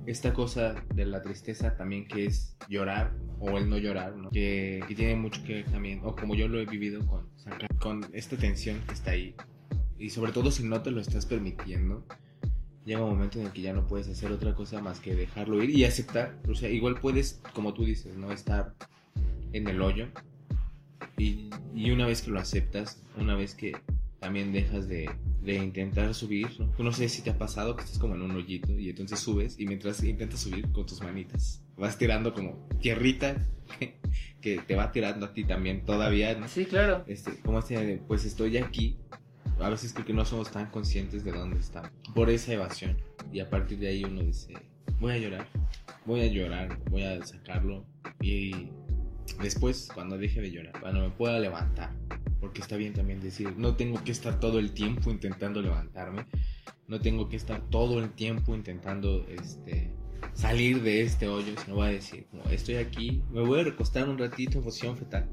esta 0.05 0.33
cosa 0.33 0.75
de 0.93 1.05
la 1.05 1.21
tristeza 1.21 1.77
también 1.77 2.05
que 2.07 2.25
es 2.25 2.57
llorar 2.67 3.13
o 3.39 3.57
el 3.57 3.69
no 3.69 3.77
llorar, 3.77 4.17
¿no? 4.17 4.29
Que, 4.29 4.81
que 4.87 4.95
tiene 4.95 5.15
mucho 5.15 5.41
que 5.45 5.53
ver 5.53 5.65
también, 5.71 6.01
o 6.03 6.13
como 6.15 6.35
yo 6.35 6.47
lo 6.49 6.59
he 6.59 6.65
vivido 6.65 7.05
con, 7.07 7.29
con 7.79 8.05
esta 8.13 8.35
tensión 8.35 8.81
que 8.87 8.93
está 8.93 9.11
ahí. 9.11 9.33
Y 9.97 10.09
sobre 10.09 10.33
todo 10.33 10.51
si 10.51 10.63
no 10.63 10.81
te 10.81 10.91
lo 10.91 10.99
estás 10.99 11.25
permitiendo, 11.25 12.05
llega 12.85 13.03
un 13.03 13.11
momento 13.11 13.39
en 13.39 13.47
el 13.47 13.51
que 13.51 13.61
ya 13.61 13.73
no 13.73 13.87
puedes 13.87 14.07
hacer 14.07 14.31
otra 14.31 14.53
cosa 14.55 14.81
más 14.81 14.99
que 14.99 15.15
dejarlo 15.15 15.63
ir 15.63 15.69
y 15.69 15.85
aceptar. 15.85 16.37
O 16.49 16.55
sea, 16.55 16.69
igual 16.69 16.99
puedes, 16.99 17.41
como 17.53 17.73
tú 17.73 17.85
dices, 17.85 18.15
no 18.15 18.31
estar 18.31 18.73
en 19.53 19.67
el 19.67 19.81
hoyo. 19.81 20.07
Y, 21.17 21.49
y 21.73 21.91
una 21.91 22.07
vez 22.07 22.21
que 22.21 22.31
lo 22.31 22.39
aceptas, 22.39 23.01
una 23.17 23.35
vez 23.35 23.55
que 23.55 23.73
también 24.19 24.53
dejas 24.53 24.87
de, 24.87 25.09
de 25.43 25.55
intentar 25.55 26.13
subir, 26.13 26.49
¿no? 26.59 26.69
Tú 26.77 26.83
no 26.83 26.93
sé 26.93 27.09
si 27.09 27.21
te 27.21 27.29
ha 27.29 27.37
pasado 27.37 27.75
que 27.75 27.83
estás 27.83 27.99
como 27.99 28.15
en 28.15 28.21
un 28.21 28.31
hoyito 28.31 28.71
y 28.79 28.89
entonces 28.89 29.19
subes 29.19 29.59
y 29.59 29.67
mientras 29.67 30.01
intentas 30.03 30.39
subir 30.39 30.71
con 30.71 30.85
tus 30.85 31.01
manitas, 31.01 31.61
vas 31.75 31.97
tirando 31.97 32.33
como 32.33 32.67
tierrita 32.79 33.35
que, 33.79 33.99
que 34.39 34.59
te 34.59 34.75
va 34.75 34.91
tirando 34.91 35.25
a 35.25 35.33
ti 35.33 35.43
también 35.43 35.85
todavía, 35.85 36.35
¿no? 36.35 36.47
Sí, 36.47 36.65
claro. 36.65 37.03
este, 37.07 37.37
como 37.41 37.59
este, 37.59 38.01
pues 38.07 38.23
estoy 38.23 38.57
aquí. 38.57 38.97
A 39.59 39.69
veces 39.69 39.93
creo 39.93 40.05
que 40.05 40.13
no 40.13 40.25
somos 40.25 40.51
tan 40.51 40.67
conscientes 40.67 41.23
de 41.23 41.31
dónde 41.31 41.59
estamos. 41.59 41.91
Por 42.13 42.29
esa 42.29 42.53
evasión. 42.53 42.97
Y 43.31 43.39
a 43.39 43.49
partir 43.49 43.79
de 43.79 43.87
ahí 43.87 44.03
uno 44.03 44.21
dice, 44.21 44.53
voy 44.99 45.13
a 45.13 45.17
llorar, 45.17 45.47
voy 46.05 46.21
a 46.21 46.27
llorar, 46.27 46.79
voy 46.89 47.03
a 47.03 47.23
sacarlo. 47.25 47.85
Y 48.21 48.69
después, 49.41 49.89
cuando 49.93 50.17
deje 50.17 50.41
de 50.41 50.51
llorar, 50.51 50.79
cuando 50.79 51.01
me 51.01 51.09
pueda 51.09 51.39
levantar. 51.39 51.91
Porque 52.39 52.61
está 52.61 52.75
bien 52.75 52.93
también 52.93 53.21
decir, 53.21 53.55
no 53.57 53.75
tengo 53.75 54.03
que 54.03 54.11
estar 54.11 54.39
todo 54.39 54.59
el 54.59 54.73
tiempo 54.73 55.11
intentando 55.11 55.61
levantarme. 55.61 56.25
No 56.87 56.99
tengo 56.99 57.29
que 57.29 57.37
estar 57.37 57.61
todo 57.69 57.99
el 57.99 58.11
tiempo 58.11 58.53
intentando 58.53 59.25
este, 59.29 59.91
salir 60.33 60.81
de 60.83 61.03
este 61.03 61.27
hoyo. 61.27 61.53
Sino 61.63 61.75
voy 61.75 61.87
a 61.87 61.91
decir, 61.91 62.25
como, 62.29 62.43
estoy 62.45 62.75
aquí, 62.75 63.23
me 63.31 63.41
voy 63.41 63.61
a 63.61 63.63
recostar 63.63 64.09
un 64.09 64.17
ratito 64.17 64.57
en 64.57 64.63
posición 64.63 64.97
fetal. 64.97 65.29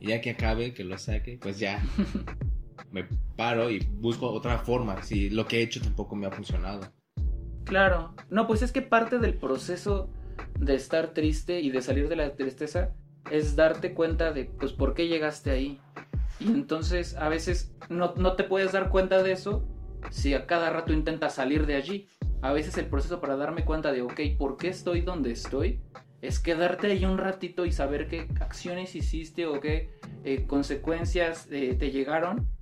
Y 0.00 0.08
ya 0.08 0.20
que 0.20 0.30
acabe, 0.30 0.74
que 0.74 0.84
lo 0.84 0.98
saque, 0.98 1.38
pues 1.40 1.58
ya 1.58 1.82
me 2.92 3.06
paro 3.36 3.70
y 3.70 3.78
busco 3.78 4.30
otra 4.30 4.58
forma. 4.58 5.02
Si 5.02 5.30
lo 5.30 5.46
que 5.46 5.58
he 5.58 5.62
hecho 5.62 5.80
tampoco 5.80 6.16
me 6.16 6.26
ha 6.26 6.30
funcionado. 6.30 6.92
Claro. 7.64 8.14
No, 8.30 8.46
pues 8.46 8.62
es 8.62 8.72
que 8.72 8.82
parte 8.82 9.18
del 9.18 9.34
proceso 9.34 10.10
de 10.58 10.74
estar 10.74 11.08
triste 11.08 11.60
y 11.60 11.70
de 11.70 11.82
salir 11.82 12.08
de 12.08 12.16
la 12.16 12.34
tristeza 12.34 12.92
es 13.30 13.56
darte 13.56 13.94
cuenta 13.94 14.32
de, 14.32 14.44
pues, 14.44 14.72
por 14.72 14.94
qué 14.94 15.08
llegaste 15.08 15.50
ahí. 15.50 15.80
Y 16.40 16.48
entonces 16.48 17.16
a 17.16 17.28
veces 17.28 17.74
no, 17.88 18.14
no 18.16 18.34
te 18.34 18.44
puedes 18.44 18.72
dar 18.72 18.90
cuenta 18.90 19.22
de 19.22 19.32
eso 19.32 19.66
si 20.10 20.34
a 20.34 20.46
cada 20.46 20.70
rato 20.70 20.92
intentas 20.92 21.34
salir 21.34 21.66
de 21.66 21.76
allí. 21.76 22.08
A 22.42 22.52
veces 22.52 22.76
el 22.76 22.86
proceso 22.86 23.20
para 23.20 23.36
darme 23.36 23.64
cuenta 23.64 23.92
de, 23.92 24.02
ok, 24.02 24.20
¿por 24.36 24.56
qué 24.58 24.68
estoy 24.68 25.00
donde 25.00 25.32
estoy? 25.32 25.80
Es 26.20 26.40
quedarte 26.40 26.88
ahí 26.88 27.04
un 27.04 27.18
ratito 27.18 27.64
y 27.64 27.72
saber 27.72 28.08
qué 28.08 28.28
acciones 28.40 28.94
hiciste 28.94 29.46
o 29.46 29.60
qué 29.60 29.90
eh, 30.24 30.46
consecuencias 30.46 31.48
eh, 31.50 31.74
te 31.78 31.90
llegaron 31.90 32.53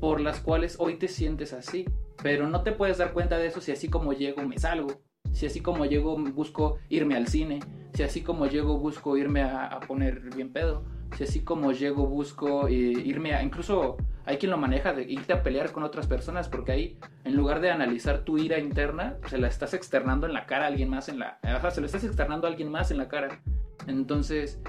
por 0.00 0.20
las 0.20 0.40
cuales 0.40 0.76
hoy 0.78 0.96
te 0.96 1.08
sientes 1.08 1.52
así. 1.52 1.84
Pero 2.22 2.48
no 2.48 2.62
te 2.62 2.72
puedes 2.72 2.98
dar 2.98 3.12
cuenta 3.12 3.38
de 3.38 3.46
eso 3.46 3.60
si 3.60 3.72
así 3.72 3.88
como 3.88 4.12
llego 4.12 4.42
me 4.42 4.58
salgo. 4.58 5.02
Si 5.32 5.46
así 5.46 5.60
como 5.60 5.84
llego 5.84 6.16
busco 6.16 6.78
irme 6.88 7.16
al 7.16 7.28
cine. 7.28 7.60
Si 7.94 8.02
así 8.02 8.22
como 8.22 8.46
llego 8.46 8.78
busco 8.78 9.16
irme 9.16 9.42
a, 9.42 9.66
a 9.66 9.80
poner 9.80 10.20
bien 10.34 10.52
pedo. 10.52 10.84
Si 11.16 11.24
así 11.24 11.40
como 11.40 11.72
llego 11.72 12.06
busco 12.06 12.68
eh, 12.68 12.72
irme 12.72 13.34
a... 13.34 13.42
Incluso 13.42 13.96
hay 14.24 14.38
quien 14.38 14.50
lo 14.50 14.58
maneja 14.58 14.92
de 14.92 15.02
irte 15.02 15.32
a 15.32 15.42
pelear 15.42 15.72
con 15.72 15.82
otras 15.82 16.06
personas 16.06 16.48
porque 16.48 16.72
ahí 16.72 16.98
en 17.24 17.36
lugar 17.36 17.60
de 17.60 17.70
analizar 17.70 18.24
tu 18.24 18.38
ira 18.38 18.58
interna 18.58 19.16
se 19.26 19.38
la 19.38 19.48
estás 19.48 19.74
externando 19.74 20.26
en 20.26 20.34
la 20.34 20.46
cara 20.46 20.64
a 20.64 20.68
alguien 20.68 20.88
más 20.88 21.08
en 21.08 21.18
la... 21.18 21.38
O 21.42 21.70
se 21.70 21.80
lo 21.80 21.86
estás 21.86 22.04
externando 22.04 22.46
a 22.46 22.50
alguien 22.50 22.70
más 22.70 22.90
en 22.90 22.98
la 22.98 23.08
cara. 23.08 23.40
Entonces 23.86 24.60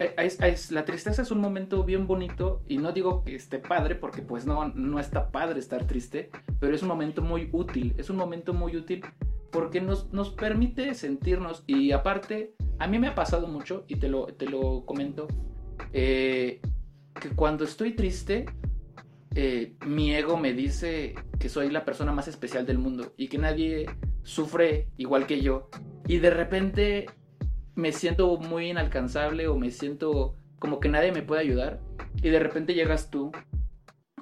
es- 0.00 0.72
la 0.72 0.84
tristeza 0.84 1.22
es 1.22 1.30
un 1.30 1.40
momento 1.40 1.84
bien 1.84 2.06
bonito 2.06 2.62
y 2.68 2.78
no 2.78 2.92
digo 2.92 3.22
que 3.24 3.34
esté 3.34 3.58
padre 3.58 3.94
porque 3.94 4.22
pues 4.22 4.46
no, 4.46 4.68
no 4.68 4.98
está 4.98 5.30
padre 5.30 5.60
estar 5.60 5.86
triste, 5.86 6.30
pero 6.58 6.74
es 6.74 6.82
un 6.82 6.88
momento 6.88 7.22
muy 7.22 7.48
útil, 7.52 7.94
es 7.98 8.10
un 8.10 8.16
momento 8.16 8.54
muy 8.54 8.76
útil 8.76 9.04
porque 9.52 9.80
nos, 9.80 10.12
nos 10.12 10.30
permite 10.30 10.94
sentirnos 10.94 11.64
y 11.66 11.92
aparte 11.92 12.54
a 12.78 12.86
mí 12.86 12.98
me 12.98 13.08
ha 13.08 13.14
pasado 13.14 13.46
mucho 13.46 13.84
y 13.88 13.96
te 13.96 14.08
lo, 14.08 14.26
te 14.26 14.46
lo 14.46 14.84
comento 14.86 15.26
eh, 15.92 16.60
que 17.20 17.30
cuando 17.30 17.64
estoy 17.64 17.92
triste 17.92 18.46
eh, 19.34 19.76
mi 19.86 20.14
ego 20.14 20.36
me 20.36 20.52
dice 20.54 21.14
que 21.38 21.48
soy 21.48 21.70
la 21.70 21.84
persona 21.84 22.12
más 22.12 22.26
especial 22.28 22.64
del 22.66 22.78
mundo 22.78 23.12
y 23.16 23.28
que 23.28 23.38
nadie 23.38 23.86
sufre 24.22 24.88
igual 24.96 25.26
que 25.26 25.40
yo 25.40 25.68
y 26.06 26.18
de 26.18 26.30
repente 26.30 27.06
me 27.74 27.92
siento 27.92 28.36
muy 28.36 28.70
inalcanzable 28.70 29.48
o 29.48 29.56
me 29.56 29.70
siento 29.70 30.36
como 30.58 30.80
que 30.80 30.88
nadie 30.88 31.12
me 31.12 31.22
puede 31.22 31.42
ayudar 31.42 31.80
y 32.16 32.28
de 32.28 32.38
repente 32.38 32.74
llegas 32.74 33.10
tú 33.10 33.32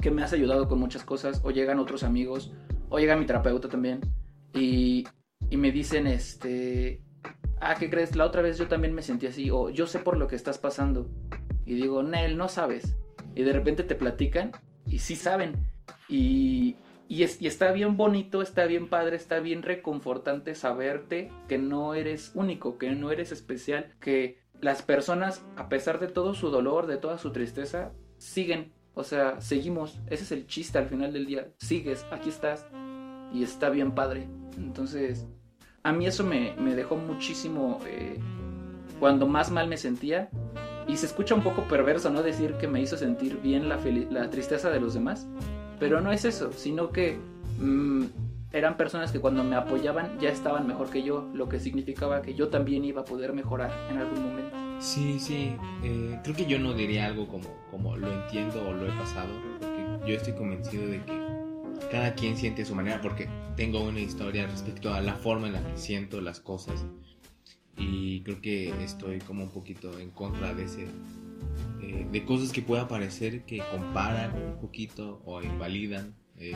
que 0.00 0.10
me 0.10 0.22
has 0.22 0.32
ayudado 0.32 0.68
con 0.68 0.78
muchas 0.78 1.04
cosas 1.04 1.40
o 1.44 1.50
llegan 1.50 1.78
otros 1.78 2.02
amigos 2.02 2.52
o 2.88 2.98
llega 2.98 3.16
mi 3.16 3.26
terapeuta 3.26 3.68
también 3.68 4.00
y, 4.52 5.06
y 5.50 5.56
me 5.56 5.72
dicen 5.72 6.06
este 6.06 7.02
ah 7.60 7.74
qué 7.74 7.90
crees 7.90 8.14
la 8.14 8.24
otra 8.24 8.42
vez 8.42 8.58
yo 8.58 8.68
también 8.68 8.94
me 8.94 9.02
sentí 9.02 9.26
así 9.26 9.50
o 9.50 9.70
yo 9.70 9.86
sé 9.86 9.98
por 9.98 10.16
lo 10.16 10.28
que 10.28 10.36
estás 10.36 10.58
pasando 10.58 11.10
y 11.66 11.74
digo 11.74 12.02
Nel 12.02 12.36
no 12.36 12.48
sabes 12.48 12.96
y 13.34 13.42
de 13.42 13.52
repente 13.52 13.82
te 13.82 13.94
platican 13.94 14.52
y 14.86 15.00
sí 15.00 15.16
saben 15.16 15.54
y 16.08 16.76
y, 17.08 17.22
es, 17.22 17.40
y 17.40 17.46
está 17.46 17.72
bien 17.72 17.96
bonito, 17.96 18.42
está 18.42 18.66
bien 18.66 18.88
padre, 18.88 19.16
está 19.16 19.40
bien 19.40 19.62
reconfortante 19.62 20.54
saberte 20.54 21.32
que 21.48 21.56
no 21.56 21.94
eres 21.94 22.32
único, 22.34 22.76
que 22.76 22.90
no 22.90 23.10
eres 23.10 23.32
especial, 23.32 23.94
que 23.98 24.42
las 24.60 24.82
personas, 24.82 25.42
a 25.56 25.70
pesar 25.70 26.00
de 26.00 26.08
todo 26.08 26.34
su 26.34 26.50
dolor, 26.50 26.86
de 26.86 26.98
toda 26.98 27.16
su 27.16 27.32
tristeza, 27.32 27.92
siguen. 28.18 28.72
O 28.94 29.04
sea, 29.04 29.40
seguimos. 29.40 30.00
Ese 30.08 30.24
es 30.24 30.32
el 30.32 30.46
chiste 30.46 30.76
al 30.78 30.88
final 30.88 31.12
del 31.12 31.26
día. 31.26 31.48
Sigues, 31.58 32.04
aquí 32.10 32.28
estás. 32.28 32.66
Y 33.32 33.42
está 33.42 33.70
bien 33.70 33.92
padre. 33.92 34.28
Entonces, 34.56 35.26
a 35.84 35.92
mí 35.92 36.06
eso 36.06 36.24
me, 36.24 36.54
dejó 36.74 36.96
muchísimo 36.96 37.80
eh, 37.86 38.18
cuando 38.98 39.26
más 39.26 39.50
mal 39.50 39.68
me 39.68 39.76
sentía. 39.76 40.28
Y 40.88 40.96
se 40.96 41.06
escucha 41.06 41.34
un 41.34 41.42
poco 41.42 41.62
perverso, 41.68 42.10
¿no? 42.10 42.22
Decir 42.22 42.54
que 42.54 42.66
me 42.66 42.80
hizo 42.80 42.96
sentir 42.96 43.40
bien 43.40 43.68
la 43.68 44.30
tristeza 44.30 44.70
de 44.70 44.80
los 44.80 44.94
demás. 44.94 45.28
Pero 45.78 46.00
no 46.00 46.12
es 46.12 46.24
eso, 46.24 46.52
sino 46.52 46.90
que 46.90 47.18
mm, 47.58 48.04
eran 48.52 48.76
personas 48.76 49.12
que 49.12 49.20
cuando 49.20 49.44
me 49.44 49.56
apoyaban 49.56 50.18
ya 50.18 50.30
estaban 50.30 50.66
mejor 50.66 50.90
que 50.90 51.02
yo, 51.02 51.28
lo 51.34 51.48
que 51.48 51.60
significaba 51.60 52.22
que 52.22 52.34
yo 52.34 52.48
también 52.48 52.84
iba 52.84 53.02
a 53.02 53.04
poder 53.04 53.32
mejorar 53.32 53.70
en 53.90 53.98
algún 53.98 54.22
momento. 54.22 54.56
Sí, 54.80 55.18
sí. 55.18 55.56
eh, 55.82 56.18
creo 56.22 56.36
que 56.36 56.46
yo 56.46 56.58
no 56.58 56.72
diría 56.72 57.06
algo 57.06 57.26
como, 57.26 57.48
como 57.70 57.96
lo 57.96 58.10
entiendo 58.10 58.66
o 58.66 58.72
lo 58.72 58.86
he 58.86 58.96
pasado. 58.96 59.28
Porque 59.60 60.10
yo 60.10 60.16
estoy 60.16 60.34
convencido 60.34 60.86
de 60.86 61.02
que 61.04 61.18
cada 61.90 62.14
quien 62.14 62.36
siente 62.36 62.64
su 62.64 62.74
manera. 62.74 63.00
Porque 63.00 63.28
tengo 63.56 63.82
una 63.82 64.00
historia 64.00 64.46
respecto 64.46 64.94
a 64.94 65.00
la 65.00 65.14
forma 65.14 65.48
en 65.48 65.54
la 65.54 65.62
que 65.62 65.76
siento 65.76 66.20
las 66.20 66.40
cosas. 66.40 66.86
Y 67.76 68.22
creo 68.22 68.40
que 68.40 68.84
estoy 68.84 69.18
como 69.18 69.44
un 69.44 69.50
poquito 69.50 69.98
en 69.98 70.10
contra 70.10 70.54
de 70.54 70.64
ese, 70.64 70.86
eh, 71.82 72.06
de 72.10 72.24
cosas 72.24 72.52
que 72.52 72.62
pueda 72.62 72.88
parecer 72.88 73.44
que 73.44 73.62
comparan 73.70 74.32
un 74.34 74.60
poquito 74.60 75.22
o 75.24 75.42
invalidan. 75.42 76.14
eh, 76.36 76.54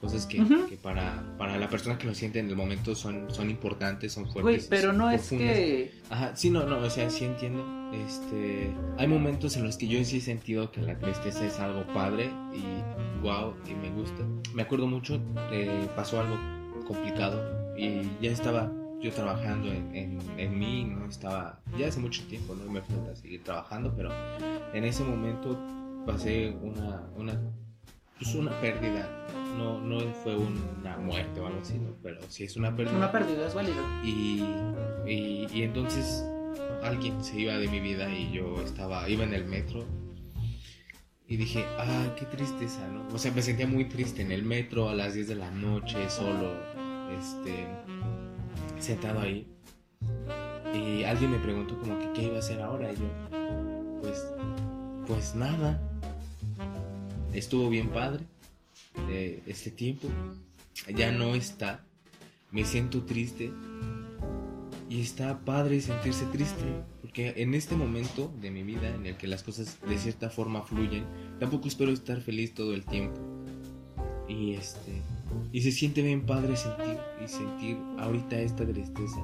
cosas 0.00 0.24
que, 0.24 0.40
Ujú. 0.40 0.66
que 0.66 0.76
para, 0.78 1.36
para 1.36 1.58
la 1.58 1.68
persona 1.68 1.98
que 1.98 2.06
lo 2.06 2.14
siente 2.14 2.38
en 2.38 2.48
el 2.48 2.56
momento 2.56 2.94
son, 2.94 3.26
son 3.30 3.50
importantes, 3.50 4.10
son 4.14 4.24
fuertes. 4.32 4.42
Güey, 4.42 4.80
pero 4.80 4.94
no 4.94 5.10
es 5.10 5.20
profundas. 5.28 5.54
que... 5.56 5.92
Ajá, 6.08 6.34
sí, 6.36 6.48
no, 6.48 6.64
no, 6.64 6.78
o 6.78 6.88
sea, 6.88 7.10
sí 7.10 7.26
entiendo. 7.26 7.62
Este, 7.92 8.72
hay 8.96 9.06
momentos 9.06 9.58
en 9.58 9.64
los 9.64 9.76
que 9.76 9.88
yo 9.88 10.02
sí 10.04 10.16
he 10.16 10.20
sentido 10.22 10.70
que 10.72 10.80
la 10.80 10.98
tristeza 10.98 11.44
es 11.44 11.58
algo 11.60 11.84
padre 11.92 12.30
y 12.54 13.22
wow, 13.22 13.52
y 13.68 13.74
me 13.74 13.90
gusta. 13.90 14.24
Me 14.54 14.62
acuerdo 14.62 14.86
mucho, 14.86 15.20
eh, 15.52 15.86
pasó 15.94 16.18
algo 16.20 16.38
complicado 16.86 17.76
y 17.76 18.00
ya 18.22 18.30
estaba 18.30 18.72
yo 19.00 19.10
trabajando 19.12 19.68
en, 19.68 19.94
en, 19.94 20.18
en 20.38 20.58
mí, 20.58 20.84
no 20.84 21.06
estaba, 21.06 21.60
ya 21.78 21.88
hace 21.88 22.00
mucho 22.00 22.22
tiempo, 22.26 22.54
no 22.54 22.70
me 22.70 22.82
falta 22.82 23.16
seguir 23.16 23.42
trabajando, 23.42 23.94
pero 23.96 24.10
en 24.74 24.84
ese 24.84 25.04
momento 25.04 25.58
pasé 26.06 26.50
una, 26.62 27.08
una, 27.16 27.40
pues 28.18 28.34
una 28.34 28.58
pérdida. 28.60 29.08
No, 29.56 29.80
no 29.80 30.00
fue 30.22 30.36
una 30.36 30.96
muerte 30.98 31.40
o 31.40 31.46
algo 31.46 31.60
así, 31.60 31.76
¿no? 31.76 31.94
pero 32.02 32.20
sí 32.28 32.44
es 32.44 32.56
una 32.56 32.74
pérdida. 32.74 32.96
Una 32.96 33.10
pérdida 33.10 33.46
es 33.46 33.54
válido. 33.54 33.82
Y, 34.04 34.44
y, 35.06 35.46
y 35.52 35.62
entonces 35.62 36.24
alguien 36.82 37.22
se 37.22 37.40
iba 37.40 37.58
de 37.58 37.68
mi 37.68 37.80
vida 37.80 38.10
y 38.12 38.30
yo 38.32 38.60
estaba, 38.62 39.08
iba 39.08 39.24
en 39.24 39.34
el 39.34 39.44
metro 39.44 39.84
y 41.30 41.36
dije, 41.36 41.64
ah, 41.78 42.14
qué 42.18 42.26
tristeza, 42.26 42.86
¿no? 42.88 43.06
O 43.14 43.18
sea, 43.18 43.32
me 43.32 43.40
sentía 43.40 43.66
muy 43.66 43.84
triste 43.84 44.22
en 44.22 44.32
el 44.32 44.42
metro 44.42 44.88
a 44.88 44.94
las 44.94 45.14
10 45.14 45.28
de 45.28 45.34
la 45.36 45.50
noche, 45.52 46.10
solo, 46.10 46.54
este, 47.16 47.68
sentado 48.80 49.20
ahí. 49.20 49.46
Y 50.74 51.04
alguien 51.04 51.32
me 51.32 51.38
preguntó 51.38 51.78
como 51.78 51.98
que 51.98 52.12
qué 52.12 52.22
iba 52.24 52.36
a 52.36 52.38
hacer 52.38 52.60
ahora 52.60 52.92
y 52.92 52.96
yo, 52.96 54.00
pues, 54.00 54.24
pues 55.06 55.34
nada. 55.34 55.80
Estuvo 57.32 57.68
bien 57.68 57.88
padre 57.90 58.24
eh, 59.08 59.42
este 59.46 59.70
tiempo. 59.70 60.08
Ya 60.94 61.12
no 61.12 61.34
está 61.34 61.84
me 62.52 62.64
siento 62.64 63.02
triste 63.04 63.52
y 64.88 65.00
está 65.00 65.38
padre 65.44 65.80
sentirse 65.80 66.24
triste 66.26 66.64
porque 67.00 67.34
en 67.36 67.54
este 67.54 67.76
momento 67.76 68.32
de 68.40 68.50
mi 68.50 68.62
vida 68.64 68.92
en 68.92 69.06
el 69.06 69.16
que 69.16 69.28
las 69.28 69.42
cosas 69.42 69.78
de 69.88 69.98
cierta 69.98 70.30
forma 70.30 70.62
fluyen 70.62 71.04
tampoco 71.38 71.68
espero 71.68 71.92
estar 71.92 72.20
feliz 72.20 72.54
todo 72.54 72.74
el 72.74 72.84
tiempo 72.84 73.20
y 74.28 74.54
este 74.54 75.00
y 75.52 75.62
se 75.62 75.70
siente 75.70 76.02
bien 76.02 76.26
padre 76.26 76.56
sentir 76.56 76.98
sentir 77.30 77.78
ahorita 77.98 78.38
esta 78.38 78.66
tristeza 78.66 79.20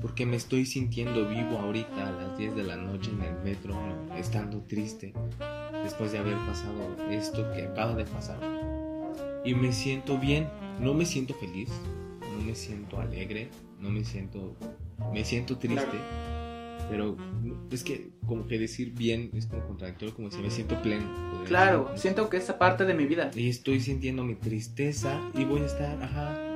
porque 0.00 0.26
me 0.26 0.36
estoy 0.36 0.66
sintiendo 0.66 1.28
vivo 1.28 1.58
ahorita 1.58 2.08
a 2.08 2.12
las 2.12 2.38
10 2.38 2.56
de 2.56 2.62
la 2.64 2.76
noche 2.76 3.10
en 3.10 3.22
el 3.22 3.36
metro 3.44 3.76
estando 4.16 4.62
triste 4.62 5.12
después 5.84 6.12
de 6.12 6.18
haber 6.18 6.36
pasado 6.38 6.96
esto 7.10 7.50
que 7.52 7.62
acaba 7.62 7.94
de 7.94 8.04
pasar 8.04 8.38
y 9.44 9.54
me 9.54 9.72
siento 9.72 10.18
bien 10.18 10.48
no 10.80 10.94
me 10.94 11.04
siento 11.04 11.34
feliz 11.34 11.68
no 12.32 12.44
me 12.44 12.54
siento 12.54 13.00
alegre, 13.00 13.48
no 13.80 13.90
me 13.90 14.04
siento, 14.04 14.56
me 15.12 15.24
siento 15.24 15.58
triste, 15.58 15.98
pero 16.90 17.16
es 17.70 17.84
que 17.84 18.10
como 18.26 18.46
que 18.46 18.58
decir 18.58 18.92
bien 18.92 19.30
es 19.34 19.46
como 19.46 19.66
contradictorio, 19.66 20.14
como 20.14 20.30
si 20.30 20.38
me 20.38 20.50
siento 20.50 20.80
pleno. 20.82 21.06
Claro, 21.46 21.84
decir. 21.84 21.98
siento 21.98 22.28
que 22.28 22.36
esa 22.36 22.58
parte 22.58 22.84
de 22.84 22.94
mi 22.94 23.06
vida. 23.06 23.30
Y 23.34 23.48
estoy 23.48 23.80
sintiendo 23.80 24.24
mi 24.24 24.34
tristeza 24.34 25.20
y 25.34 25.44
voy 25.44 25.60
a 25.60 25.66
estar, 25.66 26.02
ajá, 26.02 26.51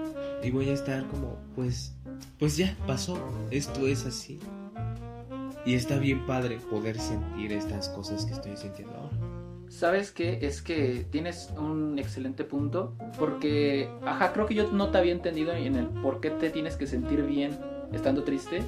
y 0.47 0.51
voy 0.51 0.69
a 0.69 0.73
estar 0.75 1.07
como, 1.09 1.37
pues, 1.55 1.95
pues 2.39 2.57
ya 2.57 2.75
pasó, 2.87 3.19
esto 3.51 3.87
es 3.87 4.07
así. 4.07 4.39
Y 5.65 5.75
está 5.75 5.99
bien 5.99 6.25
padre 6.27 6.59
poder 6.71 6.99
sentir 6.99 7.53
estas 7.53 7.89
cosas 7.89 8.25
que 8.25 8.33
estoy 8.35 8.57
sintiendo 8.57 8.95
ahora. 8.95 9.17
¿Sabes 9.69 10.13
qué? 10.13 10.39
Es 10.43 10.63
que 10.63 11.05
tienes 11.11 11.53
un 11.59 11.99
excelente 11.99 12.45
punto. 12.45 12.95
Porque, 13.19 13.91
ajá, 14.05 14.33
creo 14.33 14.47
que 14.47 14.55
yo 14.55 14.71
no 14.71 14.91
te 14.91 14.99
había 14.99 15.11
entendido 15.13 15.53
en 15.53 15.75
el 15.75 15.87
por 15.89 16.21
qué 16.21 16.31
te 16.31 16.51
tienes 16.51 16.77
que 16.77 16.87
sentir 16.87 17.23
bien 17.23 17.59
estando 17.93 18.23
triste. 18.23 18.63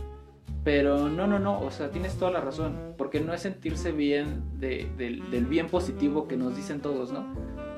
Pero 0.64 1.08
no, 1.08 1.28
no, 1.28 1.38
no, 1.38 1.60
o 1.60 1.70
sea, 1.70 1.90
tienes 1.92 2.14
toda 2.16 2.32
la 2.32 2.40
razón. 2.40 2.94
Porque 2.98 3.20
no 3.20 3.32
es 3.32 3.42
sentirse 3.42 3.92
bien 3.92 4.42
de- 4.58 4.90
del, 4.98 5.30
del 5.30 5.46
bien 5.46 5.68
positivo 5.68 6.26
que 6.26 6.36
nos 6.36 6.56
dicen 6.56 6.80
todos, 6.80 7.12
¿no? 7.12 7.24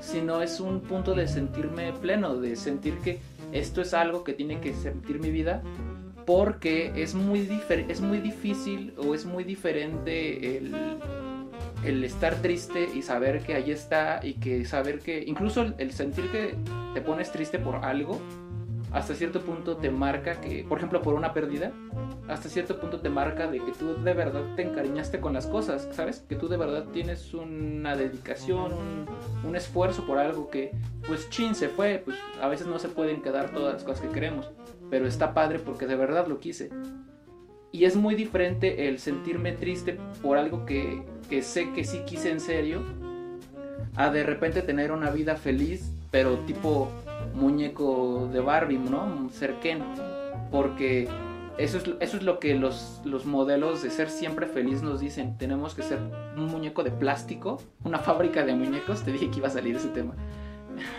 Sino 0.00 0.40
es 0.40 0.60
un 0.60 0.80
punto 0.80 1.14
de 1.14 1.28
sentirme 1.28 1.92
pleno, 1.92 2.36
de 2.36 2.56
sentir 2.56 2.96
que 3.00 3.20
esto 3.52 3.80
es 3.80 3.94
algo 3.94 4.24
que 4.24 4.32
tiene 4.32 4.60
que 4.60 4.74
sentir 4.74 5.20
mi 5.20 5.30
vida. 5.30 5.62
Porque 6.26 6.92
es 6.94 7.14
muy, 7.14 7.48
es 7.68 8.00
muy 8.00 8.18
difícil 8.18 8.94
o 8.98 9.14
es 9.14 9.24
muy 9.24 9.42
diferente 9.42 10.58
el, 10.58 12.04
estar 12.04 12.36
triste 12.36 12.88
y 12.94 13.02
saber 13.02 13.40
que 13.40 13.54
ahí 13.54 13.70
está 13.70 14.20
y 14.22 14.34
que 14.34 14.64
saber 14.64 15.00
que 15.00 15.24
incluso 15.26 15.74
el 15.78 15.92
sentir 15.92 16.30
que 16.30 16.54
te 16.94 17.00
pones 17.00 17.32
triste 17.32 17.58
por 17.58 17.76
algo 17.76 18.20
hasta 18.92 19.14
cierto 19.14 19.40
punto 19.40 19.76
te 19.76 19.90
marca 19.90 20.40
que 20.40 20.64
por 20.68 20.78
ejemplo 20.78 21.02
por 21.02 21.14
una 21.14 21.32
pérdida 21.32 21.72
hasta 22.28 22.48
cierto 22.48 22.80
punto 22.80 23.00
te 23.00 23.08
marca 23.08 23.50
de 23.50 23.58
que 23.58 23.72
tú 23.72 24.02
de 24.02 24.14
verdad 24.14 24.42
te 24.56 24.62
encariñaste 24.62 25.20
con 25.20 25.32
las 25.32 25.46
cosas 25.46 25.88
sabes 25.92 26.24
que 26.28 26.36
tú 26.36 26.48
de 26.48 26.56
verdad 26.56 26.86
tienes 26.92 27.32
una 27.34 27.96
dedicación 27.96 29.06
un, 29.44 29.56
esfuerzo 29.56 30.06
por 30.06 30.18
algo 30.18 30.48
que 30.48 30.72
pues 31.06 31.28
chin 31.30 31.54
se 31.54 31.68
fue 31.68 32.02
pues 32.04 32.16
a 32.40 32.48
veces 32.48 32.66
no 32.66 32.78
se 32.78 32.88
pueden 32.88 33.20
quedar 33.22 33.50
todas 33.50 33.74
las 33.74 33.84
cosas 33.84 34.02
que 34.02 34.08
queremos 34.08 34.50
pero 34.90 35.06
está 35.06 35.32
padre 35.32 35.60
porque 35.60 35.86
de 35.86 35.96
verdad 35.96 36.26
lo 36.26 36.40
quise. 36.40 36.70
Y 37.72 37.84
es 37.84 37.94
muy 37.94 38.16
diferente 38.16 38.88
el 38.88 38.98
sentirme 38.98 39.52
triste 39.52 39.96
por 40.20 40.36
algo 40.36 40.66
que, 40.66 41.04
que 41.30 41.42
sé 41.42 41.72
que 41.72 41.84
sí 41.84 42.00
quise 42.04 42.30
en 42.30 42.40
serio, 42.40 42.82
a 43.94 44.10
de 44.10 44.24
repente 44.24 44.60
tener 44.62 44.90
una 44.90 45.10
vida 45.10 45.36
feliz, 45.36 45.92
pero 46.10 46.38
tipo 46.40 46.90
muñeco 47.34 48.28
de 48.32 48.40
Barbie, 48.40 48.78
¿no? 48.78 49.28
Cerquén. 49.30 49.82
Porque 50.50 51.08
eso 51.58 51.78
es, 51.78 51.84
eso 52.00 52.16
es 52.16 52.22
lo 52.22 52.38
que 52.38 52.54
los, 52.54 53.00
los 53.04 53.26
modelos 53.26 53.82
de 53.82 53.90
ser 53.90 54.08
siempre 54.08 54.46
feliz 54.46 54.82
nos 54.82 55.00
dicen. 55.00 55.36
Tenemos 55.38 55.74
que 55.74 55.82
ser 55.82 55.98
un 56.36 56.46
muñeco 56.46 56.82
de 56.82 56.90
plástico, 56.90 57.62
una 57.84 57.98
fábrica 57.98 58.44
de 58.44 58.54
muñecos. 58.54 59.02
Te 59.02 59.12
dije 59.12 59.30
que 59.30 59.38
iba 59.38 59.48
a 59.48 59.50
salir 59.50 59.76
ese 59.76 59.88
tema. 59.88 60.14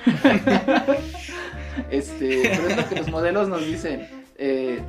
este, 1.90 2.52
pero 2.56 2.68
es 2.68 2.78
lo 2.78 2.90
que 2.90 2.96
los 2.96 3.10
modelos 3.10 3.50
nos 3.50 3.66
dicen. 3.66 4.08
Eh, 4.36 4.82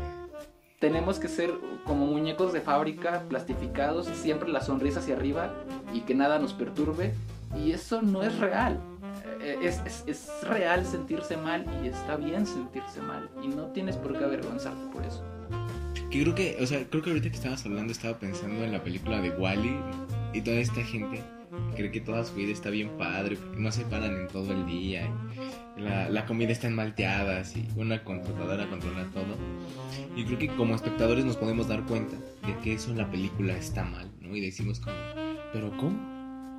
tenemos 0.79 1.19
que 1.19 1.29
ser 1.29 1.53
como 1.85 2.07
muñecos 2.07 2.53
de 2.53 2.61
fábrica, 2.61 3.23
plastificados, 3.29 4.07
siempre 4.09 4.49
la 4.49 4.61
sonrisa 4.61 5.01
hacia 5.01 5.15
arriba 5.15 5.55
y 5.95 6.01
que 6.01 6.15
nada 6.15 6.39
nos 6.39 6.53
perturbe. 6.53 7.15
Y 7.57 7.73
eso 7.73 8.03
no 8.03 8.23
es 8.23 8.39
real. 8.39 8.81
Eh, 9.41 9.59
Es, 9.63 9.81
es- 10.07 10.29
real 10.43 10.85
sentirse 10.87 11.37
mal 11.37 11.65
y 11.85 11.89
está 11.89 12.17
bien 12.17 12.47
sentirse 12.47 13.01
mal. 13.01 13.29
Y 13.43 13.49
no 13.49 13.67
tienes 13.73 13.97
por 13.97 14.17
qué 14.19 14.25
avergonzarte 14.25 14.87
por 14.93 15.05
eso. 15.05 15.25
Que 16.11 16.23
creo 16.23 16.35
que, 16.35 16.59
o 16.61 16.67
sea, 16.67 16.85
creo 16.89 17.03
que 17.03 17.11
ahorita 17.11 17.31
que 17.31 17.37
estabas 17.37 17.65
hablando 17.65 17.93
estaba 17.93 18.19
pensando 18.19 18.63
en 18.65 18.73
la 18.73 18.83
película 18.83 19.21
de 19.21 19.31
Wally 19.31 19.77
y 20.35 20.41
toda 20.43 20.57
esta 20.59 20.83
gente 20.83 21.23
cree 21.77 21.91
que 21.91 22.01
toda 22.01 22.25
su 22.25 22.35
vida 22.35 22.53
está 22.53 22.71
bien 22.71 22.91
padre, 22.99 23.39
no 23.57 23.71
se 23.73 23.83
paran 23.85 24.15
en 24.17 24.29
todo 24.29 24.53
el 24.53 24.67
día, 24.67 25.09
la, 25.79 26.09
la 26.11 26.27
comida 26.27 26.51
está 26.53 26.67
en 26.67 26.75
malteadas 26.75 27.57
y 27.57 27.67
una 27.77 28.05
computadora 28.05 28.69
controla 28.69 29.07
todo. 29.13 29.37
Y 30.15 30.25
creo 30.25 30.39
que 30.39 30.49
como 30.49 30.75
espectadores 30.75 31.25
nos 31.25 31.37
podemos 31.37 31.69
dar 31.69 31.83
cuenta 31.85 32.17
de 32.47 32.57
que 32.63 32.75
eso 32.75 32.91
en 32.91 32.99
la 32.99 33.11
película 33.11 33.55
está 33.57 33.85
mal, 33.85 34.11
¿no? 34.21 34.35
Y 34.37 34.41
decimos 34.41 34.81
como, 34.81 34.97
pero 35.53 35.71
¿cómo? 35.79 36.12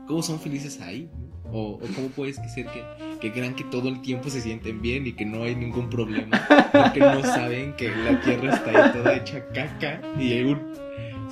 ¿Cómo 0.07 0.21
son 0.21 0.39
felices 0.39 0.79
ahí? 0.81 1.09
O, 1.51 1.73
o 1.73 1.79
cómo 1.95 2.07
puede 2.15 2.33
ser 2.33 2.65
que, 2.67 2.83
que 3.19 3.31
crean 3.31 3.55
que 3.55 3.63
todo 3.65 3.87
el 3.89 4.01
tiempo 4.01 4.29
se 4.29 4.41
sienten 4.41 4.81
bien 4.81 5.05
y 5.05 5.13
que 5.13 5.23
no 5.25 5.43
hay 5.43 5.55
ningún 5.55 5.89
problema, 5.89 6.41
porque 6.71 6.99
no 6.99 7.21
saben 7.23 7.73
que 7.75 7.89
la 7.95 8.19
tierra 8.21 8.55
está 8.55 8.69
ahí 8.87 8.91
toda 8.93 9.15
hecha 9.15 9.45
caca 9.49 10.01
y 10.19 10.33
hay 10.33 10.43
un... 10.45 10.73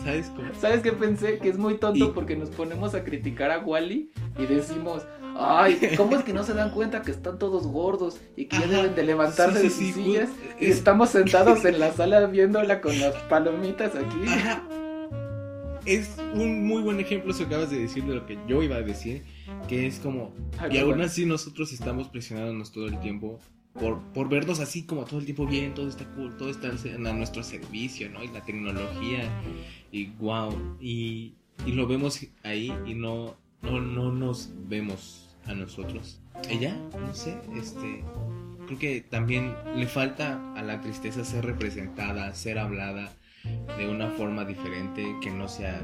¿Sabes 0.03 0.31
cómo? 0.35 0.47
¿Sabes 0.59 0.81
qué 0.81 0.91
pensé? 0.93 1.37
Que 1.39 1.49
es 1.49 1.57
muy 1.57 1.75
tonto 1.77 2.05
Y- 2.05 2.09
porque 2.09 2.35
nos 2.35 2.49
ponemos 2.49 2.93
a 2.95 3.03
criticar 3.03 3.51
a 3.51 3.59
Wally 3.59 4.09
y 4.39 4.45
decimos, 4.45 5.03
ay, 5.37 5.79
¿cómo 5.97 6.15
es 6.15 6.23
que 6.23 6.33
no 6.33 6.43
se 6.43 6.53
dan 6.53 6.71
cuenta 6.71 7.01
que 7.03 7.11
están 7.11 7.37
todos 7.37 7.67
gordos 7.67 8.19
y 8.35 8.45
que 8.45 8.57
ya 8.59 8.67
deben 8.67 8.95
de 8.95 9.03
levantarse 9.03 9.57
Sí, 9.57 9.63
de 9.63 9.69
sí, 9.69 9.85
sus 9.87 9.95
sí, 9.95 10.03
sillas? 10.03 10.29
Y 10.59 10.65
es- 10.65 10.77
estamos 10.77 11.09
sentados 11.09 11.65
en 11.65 11.79
la 11.79 11.91
sala 11.93 12.25
viéndola 12.27 12.81
con 12.81 12.99
las 12.99 13.13
palomitas 13.29 13.91
aquí. 13.95 14.27
Ajá. 14.27 14.63
Es 15.85 16.17
un 16.35 16.65
muy 16.65 16.81
buen 16.81 16.99
ejemplo 16.99 17.31
eso 17.31 17.39
que 17.39 17.55
acabas 17.55 17.71
de 17.71 17.79
decir 17.79 18.03
de 18.03 18.15
lo 18.15 18.25
que 18.25 18.37
yo 18.47 18.61
iba 18.61 18.75
a 18.75 18.81
decir, 18.81 19.23
que 19.67 19.87
es 19.87 19.99
como... 19.99 20.33
Ay, 20.59 20.75
Y 20.75 20.77
aún 20.77 21.01
así 21.01 21.25
nosotros 21.25 21.73
estamos 21.73 22.07
presionándonos 22.07 22.71
todo 22.71 22.87
el 22.87 22.99
tiempo 22.99 23.39
por, 23.73 24.01
por 24.13 24.29
vernos 24.29 24.59
así 24.59 24.83
como 24.83 25.05
todo 25.05 25.19
el 25.19 25.25
tiempo 25.25 25.45
bien, 25.45 25.73
todo 25.73 25.87
está 25.87 26.05
cool, 26.15 26.35
todo 26.37 26.49
está 26.49 26.69
a 26.69 27.13
nuestro 27.13 27.43
servicio, 27.43 28.09
¿no? 28.09 28.23
Y 28.23 28.27
la 28.27 28.43
tecnología, 28.43 29.29
y 29.91 30.07
wow, 30.19 30.77
y, 30.79 31.33
y 31.65 31.71
lo 31.71 31.87
vemos 31.87 32.19
ahí 32.43 32.73
y 32.85 32.93
no, 32.93 33.35
no, 33.61 33.79
no 33.79 34.11
nos 34.11 34.49
vemos 34.67 35.35
a 35.45 35.53
nosotros. 35.53 36.19
Ella, 36.49 36.77
no 36.99 37.13
sé, 37.13 37.37
este, 37.55 38.03
creo 38.67 38.79
que 38.79 39.01
también 39.01 39.53
le 39.75 39.87
falta 39.87 40.53
a 40.53 40.61
la 40.61 40.81
tristeza 40.81 41.23
ser 41.23 41.45
representada, 41.45 42.33
ser 42.35 42.59
hablada 42.59 43.13
de 43.77 43.89
una 43.89 44.09
forma 44.11 44.45
diferente 44.45 45.03
que 45.21 45.29
no 45.31 45.47
sea 45.47 45.81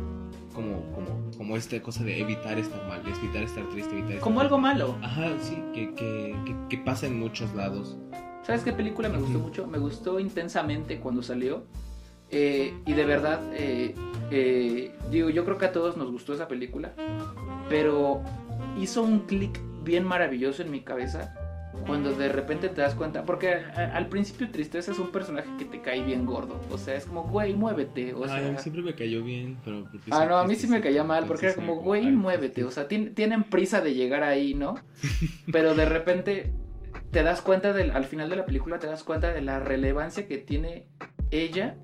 como, 0.53 0.81
como, 0.93 1.31
como 1.37 1.55
esta 1.55 1.81
cosa 1.81 2.03
de 2.03 2.19
evitar 2.19 2.57
estar 2.57 2.87
mal, 2.87 3.03
de 3.03 3.11
evitar 3.11 3.43
estar 3.43 3.67
triste, 3.69 3.91
evitar 3.91 4.11
estar 4.11 4.23
Como 4.23 4.41
algo 4.41 4.57
malo. 4.57 4.97
Ajá, 5.01 5.29
sí, 5.39 5.61
que, 5.73 5.93
que, 5.93 6.35
que, 6.45 6.55
que 6.69 6.77
pasa 6.79 7.07
en 7.07 7.19
muchos 7.19 7.53
lados. 7.53 7.97
¿Sabes 8.47 8.63
qué 8.63 8.71
película 8.71 9.09
me 9.09 9.17
gustó 9.17 9.39
mucho? 9.39 9.67
Me 9.67 9.77
gustó 9.77 10.19
intensamente 10.19 10.99
cuando 10.99 11.21
salió. 11.21 11.65
Eh, 12.29 12.73
y 12.85 12.93
de 12.93 13.05
verdad, 13.05 13.41
eh, 13.53 13.93
eh, 14.31 14.95
digo, 15.11 15.29
yo 15.29 15.45
creo 15.45 15.57
que 15.57 15.65
a 15.65 15.71
todos 15.71 15.97
nos 15.97 16.11
gustó 16.11 16.33
esa 16.33 16.47
película. 16.47 16.93
Pero 17.69 18.21
hizo 18.79 19.03
un 19.03 19.19
clic 19.19 19.59
bien 19.83 20.05
maravilloso 20.05 20.61
en 20.61 20.71
mi 20.71 20.81
cabeza. 20.81 21.35
Cuando 21.85 22.13
de 22.13 22.27
repente 22.29 22.67
te 22.69 22.81
das 22.81 22.95
cuenta, 22.95 23.23
porque 23.23 23.53
a- 23.53 23.95
al 23.95 24.07
principio 24.07 24.49
Tristeza 24.51 24.91
es 24.91 24.99
un 24.99 25.11
personaje 25.11 25.47
que 25.57 25.65
te 25.65 25.81
cae 25.81 26.03
bien 26.03 26.25
gordo. 26.25 26.59
O 26.71 26.77
sea, 26.77 26.95
es 26.95 27.05
como, 27.05 27.23
güey, 27.23 27.53
muévete. 27.53 28.13
O 28.13 28.25
sea, 28.27 28.41
mí 28.51 28.57
siempre 28.57 28.81
me 28.83 28.93
cayó 28.95 29.23
bien, 29.23 29.57
pero... 29.63 29.87
Ah, 30.11 30.25
no, 30.25 30.37
a 30.37 30.45
mí 30.45 30.55
sí 30.55 30.67
me 30.67 30.81
caía 30.81 31.03
mal 31.05 31.25
porque 31.27 31.45
era 31.47 31.55
como, 31.55 31.75
güey, 31.81 32.11
muévete. 32.11 32.63
O 32.65 32.71
sea, 32.71 32.87
tien- 32.89 33.13
tienen 33.13 33.43
prisa 33.43 33.79
de 33.81 33.93
llegar 33.93 34.23
ahí, 34.23 34.53
¿no? 34.53 34.75
Pero 35.51 35.75
de 35.75 35.85
repente 35.85 36.51
te 37.11 37.23
das 37.23 37.41
cuenta, 37.41 37.71
del, 37.71 37.91
al 37.91 38.03
final 38.05 38.29
de 38.29 38.35
la 38.35 38.45
película, 38.45 38.79
te 38.79 38.87
das 38.87 39.03
cuenta 39.03 39.31
de 39.31 39.41
la 39.41 39.59
relevancia 39.59 40.27
que 40.27 40.37
tiene 40.37 40.87
ella 41.31 41.75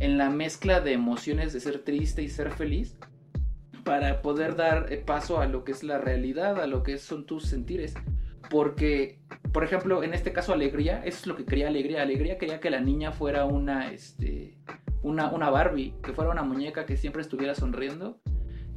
en 0.00 0.18
la 0.18 0.28
mezcla 0.28 0.80
de 0.80 0.92
emociones 0.92 1.52
de 1.52 1.60
ser 1.60 1.84
triste 1.84 2.22
y 2.22 2.28
ser 2.28 2.50
feliz 2.50 2.96
para 3.84 4.22
poder 4.22 4.56
dar 4.56 4.92
eh, 4.92 4.96
paso 4.98 5.40
a 5.40 5.46
lo 5.46 5.64
que 5.64 5.72
es 5.72 5.82
la 5.84 5.98
realidad, 5.98 6.60
a 6.60 6.66
lo 6.66 6.82
que 6.82 6.98
son 6.98 7.26
tus 7.26 7.44
sentires. 7.44 7.94
Porque, 8.50 9.20
por 9.52 9.64
ejemplo, 9.64 10.02
en 10.02 10.12
este 10.12 10.32
caso, 10.32 10.52
Alegría, 10.52 11.02
eso 11.04 11.20
es 11.20 11.26
lo 11.26 11.36
que 11.36 11.44
quería 11.46 11.68
Alegría. 11.68 12.02
Alegría 12.02 12.36
quería 12.36 12.60
que 12.60 12.68
la 12.68 12.80
niña 12.80 13.12
fuera 13.12 13.44
una, 13.46 13.92
este, 13.92 14.58
una, 15.02 15.30
una 15.30 15.48
Barbie, 15.50 15.94
que 16.02 16.12
fuera 16.12 16.30
una 16.32 16.42
muñeca 16.42 16.84
que 16.84 16.96
siempre 16.96 17.22
estuviera 17.22 17.54
sonriendo. 17.54 18.20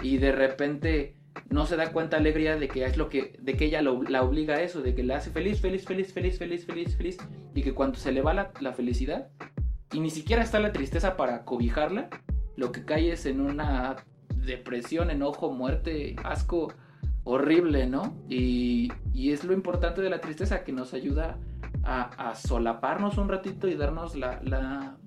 Y 0.01 0.17
de 0.17 0.31
repente 0.31 1.17
no 1.49 1.65
se 1.65 1.75
da 1.75 1.91
cuenta 1.91 2.17
Alegría 2.17 2.55
de 2.55 2.67
que 2.67 2.86
es 2.86 2.97
lo 2.97 3.09
que, 3.09 3.36
de 3.41 3.57
que 3.57 3.65
ella 3.65 3.81
lo- 3.81 4.03
la 4.03 4.21
obliga 4.21 4.55
a 4.57 4.62
eso, 4.62 4.81
de 4.83 4.93
que 4.93 5.03
la 5.03 5.17
hace 5.17 5.31
feliz, 5.31 5.59
feliz, 5.59 5.86
feliz, 5.86 6.13
feliz, 6.13 6.38
feliz, 6.38 6.65
feliz, 6.67 6.95
feliz. 6.95 7.17
Y 7.55 7.63
que 7.63 7.73
cuando 7.73 7.97
se 7.97 8.12
le 8.12 8.21
va 8.21 8.33
la, 8.36 8.51
la 8.62 8.73
felicidad, 8.73 9.29
y 9.91 9.99
ni 9.99 10.12
siquiera 10.12 10.43
está 10.43 10.59
la 10.59 10.71
tristeza 10.71 11.17
para 11.17 11.45
cobijarla, 11.45 12.09
lo 12.55 12.71
que 12.71 12.86
cae 12.86 13.12
es 13.12 13.25
en 13.25 13.41
una 13.41 13.95
depresión, 14.36 15.09
enojo, 15.09 15.51
muerte, 15.51 16.15
asco 16.23 16.71
horrible, 17.23 17.88
¿no? 17.88 18.15
Y, 18.29 18.91
y 19.13 19.31
es 19.31 19.43
lo 19.43 19.53
importante 19.53 20.01
de 20.01 20.09
la 20.09 20.21
tristeza, 20.21 20.63
que 20.63 20.71
nos 20.71 20.93
ayuda 20.93 21.38
a, 21.83 22.29
a 22.29 22.36
solaparnos 22.36 23.17
un 23.17 23.29
ratito 23.29 23.67
y 23.67 23.75
darnos 23.75 24.15
la... 24.15 24.41
la 24.43 24.97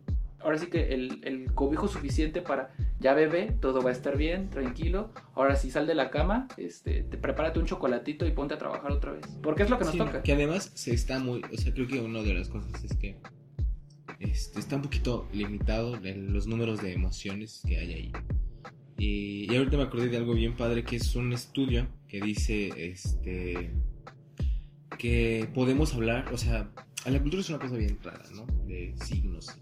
ahora 0.40 0.58
sí 0.58 0.68
que 0.68 0.94
el, 0.94 1.22
el 1.24 1.52
cobijo 1.54 1.88
suficiente 1.88 2.40
para, 2.40 2.70
ya 3.00 3.14
bebé, 3.14 3.56
todo 3.60 3.82
va 3.82 3.90
a 3.90 3.92
estar 3.92 4.16
bien, 4.16 4.48
tranquilo. 4.48 5.10
Ahora 5.34 5.56
sí, 5.56 5.72
sal 5.72 5.88
de 5.88 5.96
la 5.96 6.10
cama, 6.10 6.46
este, 6.56 7.02
te 7.02 7.16
prepárate 7.16 7.58
un 7.58 7.66
chocolatito 7.66 8.24
y 8.26 8.30
ponte 8.30 8.54
a 8.54 8.58
trabajar 8.58 8.92
otra 8.92 9.10
vez. 9.10 9.26
Porque 9.42 9.64
es 9.64 9.70
lo 9.70 9.78
que 9.78 9.84
nos 9.84 9.92
Sí, 9.92 9.98
toca. 9.98 10.22
Que 10.22 10.32
además 10.34 10.70
se 10.74 10.94
está 10.94 11.18
muy, 11.18 11.42
o 11.52 11.56
sea, 11.56 11.72
creo 11.72 11.88
que 11.88 12.00
una 12.00 12.22
de 12.22 12.34
las 12.34 12.48
cosas 12.48 12.84
es 12.84 12.94
que 12.96 13.16
este, 14.20 14.60
está 14.60 14.76
un 14.76 14.82
poquito 14.82 15.26
limitado 15.32 15.96
en 16.04 16.32
los 16.32 16.46
números 16.46 16.80
de 16.80 16.92
emociones 16.92 17.62
que 17.66 17.78
hay 17.78 17.92
ahí. 17.92 18.12
Y, 18.98 19.52
y 19.52 19.56
ahorita 19.56 19.76
me 19.76 19.82
acordé 19.84 20.08
de 20.08 20.16
algo 20.16 20.34
bien 20.34 20.56
padre 20.56 20.84
que 20.84 20.96
es 20.96 21.14
un 21.16 21.32
estudio 21.32 21.86
que 22.08 22.20
dice 22.20 22.70
este 22.76 23.72
que 24.98 25.48
podemos 25.54 25.94
hablar, 25.94 26.32
o 26.32 26.38
sea, 26.38 26.70
la 27.04 27.20
cultura 27.20 27.40
es 27.40 27.50
una 27.50 27.58
cosa 27.58 27.76
bien 27.76 27.98
rara, 28.02 28.24
¿no? 28.34 28.46
De 28.66 28.94
signos, 29.04 29.56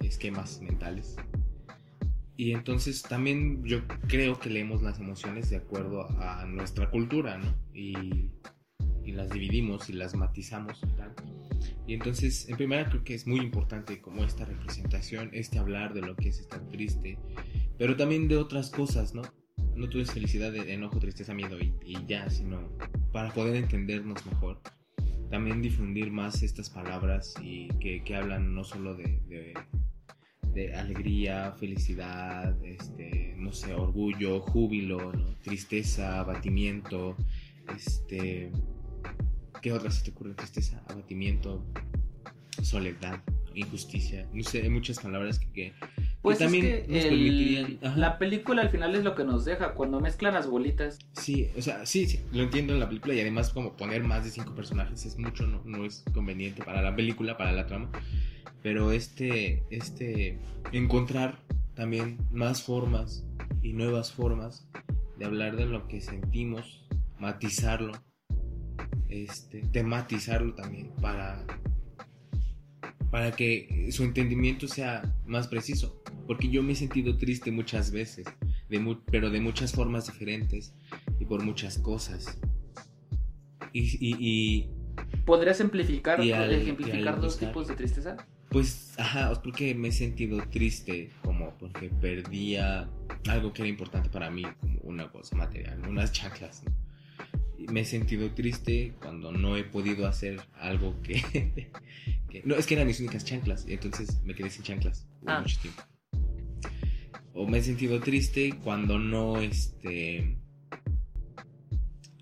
esquemas 0.00 0.60
mentales. 0.60 1.16
Y 2.36 2.52
entonces 2.52 3.02
también 3.02 3.64
yo 3.64 3.82
creo 4.08 4.38
que 4.38 4.50
leemos 4.50 4.82
las 4.82 4.98
emociones 4.98 5.50
de 5.50 5.56
acuerdo 5.56 6.06
a 6.20 6.44
nuestra 6.46 6.90
cultura, 6.90 7.38
¿no? 7.38 7.54
Y, 7.74 8.30
y 9.04 9.12
las 9.12 9.30
dividimos 9.30 9.88
y 9.88 9.94
las 9.94 10.14
matizamos 10.14 10.80
y 10.82 10.96
tal. 10.96 11.14
Y 11.86 11.94
entonces, 11.94 12.48
en 12.48 12.56
primera 12.56 12.88
creo 12.88 13.04
que 13.04 13.14
es 13.14 13.26
muy 13.26 13.40
importante 13.40 14.00
como 14.00 14.24
esta 14.24 14.44
representación, 14.44 15.30
este 15.32 15.58
hablar 15.58 15.94
de 15.94 16.02
lo 16.02 16.16
que 16.16 16.28
es 16.28 16.40
estar 16.40 16.60
triste, 16.68 17.18
pero 17.78 17.96
también 17.96 18.28
de 18.28 18.36
otras 18.36 18.70
cosas, 18.70 19.14
¿no? 19.14 19.22
No 19.74 19.86
es 19.86 20.10
felicidad, 20.10 20.54
enojo, 20.54 20.98
tristeza, 20.98 21.34
miedo 21.34 21.58
y, 21.60 21.98
ya, 22.06 22.28
sino 22.30 22.60
para 23.12 23.32
poder 23.32 23.56
entendernos 23.56 24.24
mejor. 24.26 24.60
También 25.30 25.60
difundir 25.60 26.10
más 26.10 26.42
estas 26.42 26.70
palabras 26.70 27.34
y 27.42 27.68
que, 27.78 28.02
hablan 28.16 28.54
no 28.54 28.64
solo 28.64 28.94
de, 28.94 29.54
alegría, 30.74 31.52
felicidad, 31.58 32.56
este, 32.64 33.34
no 33.36 33.52
sé, 33.52 33.74
orgullo, 33.74 34.40
júbilo, 34.40 35.12
tristeza, 35.42 36.20
abatimiento, 36.20 37.14
este, 37.76 38.50
¿qué 39.60 39.72
otras 39.72 39.96
se 39.96 40.04
te 40.04 40.10
ocurren? 40.12 40.36
Tristeza, 40.36 40.82
abatimiento, 40.88 41.62
soledad, 42.62 43.22
injusticia, 43.54 44.26
no 44.32 44.42
sé, 44.42 44.62
hay 44.62 44.70
muchas 44.70 44.98
palabras 44.98 45.38
que, 45.38 45.74
Pues 46.26 46.38
también 46.38 46.62
que 46.64 46.84
nos 46.88 47.04
el- 47.04 47.08
permitirían, 47.08 47.78
ajá. 47.82 47.96
la 47.96 48.18
película 48.18 48.62
al 48.62 48.70
final 48.70 48.94
es 48.94 49.04
lo 49.04 49.14
que 49.14 49.24
nos 49.24 49.44
deja 49.44 49.74
cuando 49.74 50.00
mezclan 50.00 50.34
las 50.34 50.46
bolitas. 50.48 50.98
Sí, 51.12 51.48
o 51.56 51.62
sea, 51.62 51.86
sí, 51.86 52.06
sí, 52.06 52.20
lo 52.32 52.42
entiendo 52.42 52.72
en 52.74 52.80
la 52.80 52.88
película 52.88 53.14
y 53.14 53.20
además 53.20 53.50
como 53.50 53.72
poner 53.76 54.02
más 54.04 54.24
de 54.24 54.30
cinco 54.30 54.54
personajes 54.54 55.06
es 55.06 55.18
mucho, 55.18 55.46
no, 55.46 55.62
no 55.64 55.84
es 55.84 56.04
conveniente 56.12 56.64
para 56.64 56.82
la 56.82 56.94
película, 56.96 57.36
para 57.36 57.52
la 57.52 57.66
trama, 57.66 57.90
pero 58.62 58.90
este, 58.92 59.62
este, 59.70 60.38
encontrar 60.72 61.38
también 61.74 62.18
más 62.32 62.62
formas 62.62 63.24
y 63.62 63.72
nuevas 63.72 64.12
formas 64.12 64.66
de 65.18 65.24
hablar 65.26 65.56
de 65.56 65.66
lo 65.66 65.86
que 65.88 66.00
sentimos, 66.00 66.84
matizarlo, 67.18 67.92
este, 69.08 69.60
tematizarlo 69.72 70.54
también 70.54 70.90
para, 71.00 71.44
para 73.10 73.32
que 73.32 73.88
su 73.92 74.04
entendimiento 74.04 74.66
sea 74.68 75.02
más 75.26 75.48
preciso, 75.48 76.02
porque 76.26 76.48
yo 76.48 76.62
me 76.62 76.72
he 76.72 76.76
sentido 76.76 77.16
triste 77.16 77.50
muchas 77.50 77.90
veces 77.90 78.26
de 78.68 78.78
mu- 78.80 78.98
pero 79.10 79.30
de 79.30 79.40
muchas 79.40 79.72
formas 79.72 80.06
diferentes 80.06 80.74
y 81.20 81.24
por 81.24 81.42
muchas 81.44 81.78
cosas. 81.78 82.38
Y, 83.72 83.80
y- 84.00 84.16
y, 84.18 84.70
¿Podrías 85.24 85.58
simplificar, 85.58 86.22
Y 86.24 86.32
al- 86.32 86.52
ejemplificar 86.52 87.20
dos 87.20 87.38
tipos 87.38 87.68
de 87.68 87.74
tristeza? 87.76 88.16
pues, 88.48 88.94
ajá, 88.98 89.30
es 89.32 89.38
porque 89.40 89.74
me 89.74 89.88
he 89.88 89.92
sentido 89.92 90.38
triste, 90.50 91.10
como 91.22 91.52
porque 91.58 91.90
perdía 91.90 92.88
algo 93.28 93.52
que 93.52 93.62
era 93.62 93.68
importante 93.68 94.08
para 94.08 94.30
mí, 94.30 94.42
como 94.60 94.78
una 94.84 95.10
cosa 95.10 95.36
material, 95.36 95.80
unas 95.86 96.12
chanclas. 96.12 96.62
¿no? 96.64 96.85
Me 97.58 97.80
he 97.80 97.84
sentido 97.84 98.30
triste 98.32 98.92
cuando 99.00 99.32
no 99.32 99.56
he 99.56 99.64
podido 99.64 100.06
hacer 100.06 100.40
algo 100.54 101.00
que, 101.02 101.14
que- 102.30 102.42
No, 102.44 102.54
es 102.54 102.66
que 102.66 102.74
eran 102.74 102.86
mis 102.86 103.00
únicas 103.00 103.24
chanclas, 103.24 103.64
entonces 103.68 104.20
me 104.24 104.34
quedé 104.34 104.50
sin 104.50 104.62
chanclas 104.62 105.06
por 105.20 105.30
Ah. 105.30 105.40
mucho 105.40 105.58
tiempo. 105.60 105.82
O 107.32 107.46
me 107.46 107.58
he 107.58 107.62
sentido 107.62 108.00
triste 108.00 108.54
cuando 108.64 108.98
no, 108.98 109.38
este... 109.40 110.36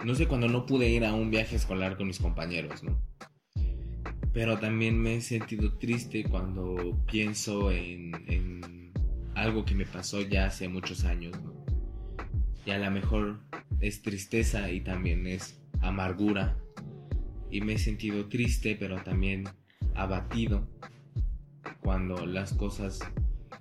No 0.05 0.15
sé, 0.15 0.27
cuando 0.27 0.49
no 0.49 0.67
pude 0.67 0.89
ir 0.91 1.05
a 1.05 1.15
un 1.15 1.31
viaje 1.31 1.57
escolar 1.57 1.97
con 1.97 2.07
mis 2.09 2.19
compañeros, 2.19 2.83
¿no? 2.83 3.01
Pero 4.33 4.59
también 4.59 4.99
me 5.01 5.17
he 5.17 5.21
sentido 5.21 5.79
triste 5.79 6.25
cuando 6.25 6.99
pienso 7.11 7.71
en, 7.71 8.13
en 8.29 8.93
algo 9.35 9.65
que 9.65 9.75
me 9.75 9.87
pasó 9.87 10.21
ya 10.21 10.47
hace 10.47 10.69
muchos 10.69 11.05
años, 11.05 11.33
¿no? 11.43 11.55
Y 12.67 12.71
a 12.73 12.79
lo 12.79 12.91
mejor 12.91 13.41
es 13.87 14.03
tristeza 14.03 14.71
y 14.71 14.81
también 14.81 15.27
es 15.27 15.61
amargura. 15.81 16.57
Y 17.51 17.61
me 17.61 17.75
he 17.75 17.79
sentido 17.79 18.29
triste, 18.29 18.77
pero 18.77 18.97
también 19.03 19.45
abatido 19.95 20.69
cuando 21.81 22.27
las 22.27 22.53
cosas, 22.55 22.99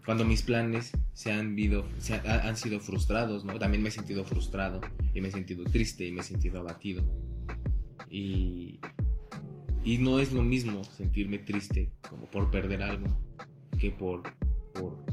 cuando 0.06 0.26
mis 0.26 0.42
planes 0.42 0.92
se 1.14 1.32
han, 1.32 1.56
vido, 1.56 1.86
se 2.00 2.16
ha- 2.16 2.48
han 2.48 2.58
sido 2.58 2.80
frustrados, 2.80 3.46
¿no? 3.46 3.60
También 3.60 3.84
me 3.84 3.90
he 3.90 3.92
sentido 3.92 4.24
frustrado 4.24 4.82
y 5.14 5.22
me 5.22 5.28
he 5.28 5.32
sentido 5.32 5.64
triste 5.66 6.06
y 6.08 6.12
me 6.12 6.22
he 6.22 6.24
sentido 6.24 6.60
abatido. 6.60 7.04
Y, 8.10 8.80
y 9.84 9.98
no 9.98 10.20
es 10.20 10.32
lo 10.32 10.42
mismo 10.44 10.84
sentirme 10.84 11.40
triste 11.40 11.92
como 12.10 12.26
por 12.28 12.50
perder 12.52 12.82
algo 12.84 13.08
que 13.80 13.92
por, 13.92 14.24
por 14.74 15.04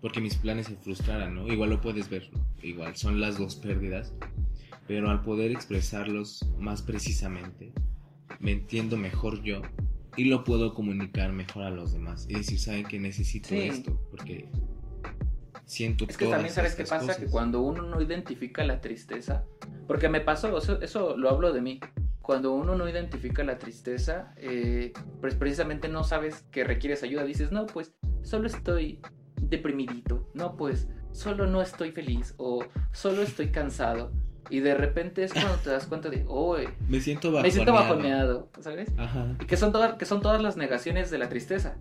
porque 0.00 0.20
mis 0.20 0.34
planes 0.36 0.66
se 0.66 0.76
frustraran, 0.76 1.34
¿no? 1.34 1.46
Igual 1.52 1.70
lo 1.70 1.80
puedes 1.80 2.08
ver, 2.10 2.28
¿no? 2.32 2.41
Igual 2.62 2.96
son 2.96 3.20
las 3.20 3.38
dos 3.38 3.56
pérdidas, 3.56 4.12
pero 4.86 5.10
al 5.10 5.22
poder 5.22 5.50
expresarlos 5.50 6.44
más 6.58 6.82
precisamente, 6.82 7.72
me 8.40 8.52
entiendo 8.52 8.96
mejor 8.96 9.42
yo 9.42 9.62
y 10.16 10.24
lo 10.26 10.44
puedo 10.44 10.74
comunicar 10.74 11.32
mejor 11.32 11.64
a 11.64 11.70
los 11.70 11.92
demás 11.92 12.26
y 12.28 12.34
decir, 12.34 12.58
saben 12.58 12.86
que 12.86 12.98
necesito 13.00 13.48
Sí. 13.48 13.58
esto 13.62 14.00
porque 14.10 14.48
siento 15.64 16.04
Es 16.08 16.16
que 16.16 16.24
todas 16.24 16.38
también 16.38 16.54
sabes 16.54 16.74
qué 16.74 16.84
pasa, 16.84 17.06
que 17.06 17.12
cosas. 17.14 17.30
cuando 17.30 17.62
uno 17.62 17.82
no 17.82 18.00
identifica 18.02 18.64
la 18.64 18.80
tristeza, 18.80 19.44
porque 19.86 20.08
me 20.08 20.20
pasó, 20.20 20.56
eso, 20.58 20.80
eso 20.82 21.16
lo 21.16 21.30
hablo 21.30 21.52
de 21.52 21.60
mí, 21.62 21.80
cuando 22.20 22.52
uno 22.52 22.76
no 22.76 22.88
identifica 22.88 23.42
la 23.42 23.58
tristeza, 23.58 24.32
eh, 24.36 24.92
pues 25.20 25.34
precisamente 25.34 25.88
no 25.88 26.04
sabes 26.04 26.44
que 26.50 26.62
requieres 26.62 27.02
ayuda, 27.02 27.24
dices, 27.24 27.50
no, 27.50 27.66
pues 27.66 27.94
solo 28.22 28.46
estoy 28.46 29.00
deprimidito. 29.40 30.30
No, 30.34 30.56
pues 30.56 30.88
solo 31.12 31.46
no 31.46 31.62
estoy 31.62 31.92
feliz 31.92 32.34
o 32.38 32.64
solo 32.92 33.22
estoy 33.22 33.50
cansado. 33.50 34.12
Y 34.50 34.60
de 34.60 34.74
repente 34.74 35.24
es 35.24 35.32
cuando 35.32 35.54
te 35.56 35.70
das 35.70 35.86
cuenta 35.86 36.10
de, 36.10 36.24
oh, 36.28 36.56
me 36.88 37.00
siento 37.00 37.32
bajoneado. 37.32 37.42
Me 37.42 37.50
siento 37.50 37.72
bajoneado, 37.72 38.50
¿sabes? 38.60 38.92
Ajá. 38.98 39.36
Y 39.40 39.46
que 39.46 39.56
son, 39.56 39.72
todas, 39.72 39.94
que 39.94 40.04
son 40.04 40.20
todas 40.20 40.42
las 40.42 40.56
negaciones 40.56 41.10
de 41.10 41.18
la 41.18 41.28
tristeza. 41.28 41.78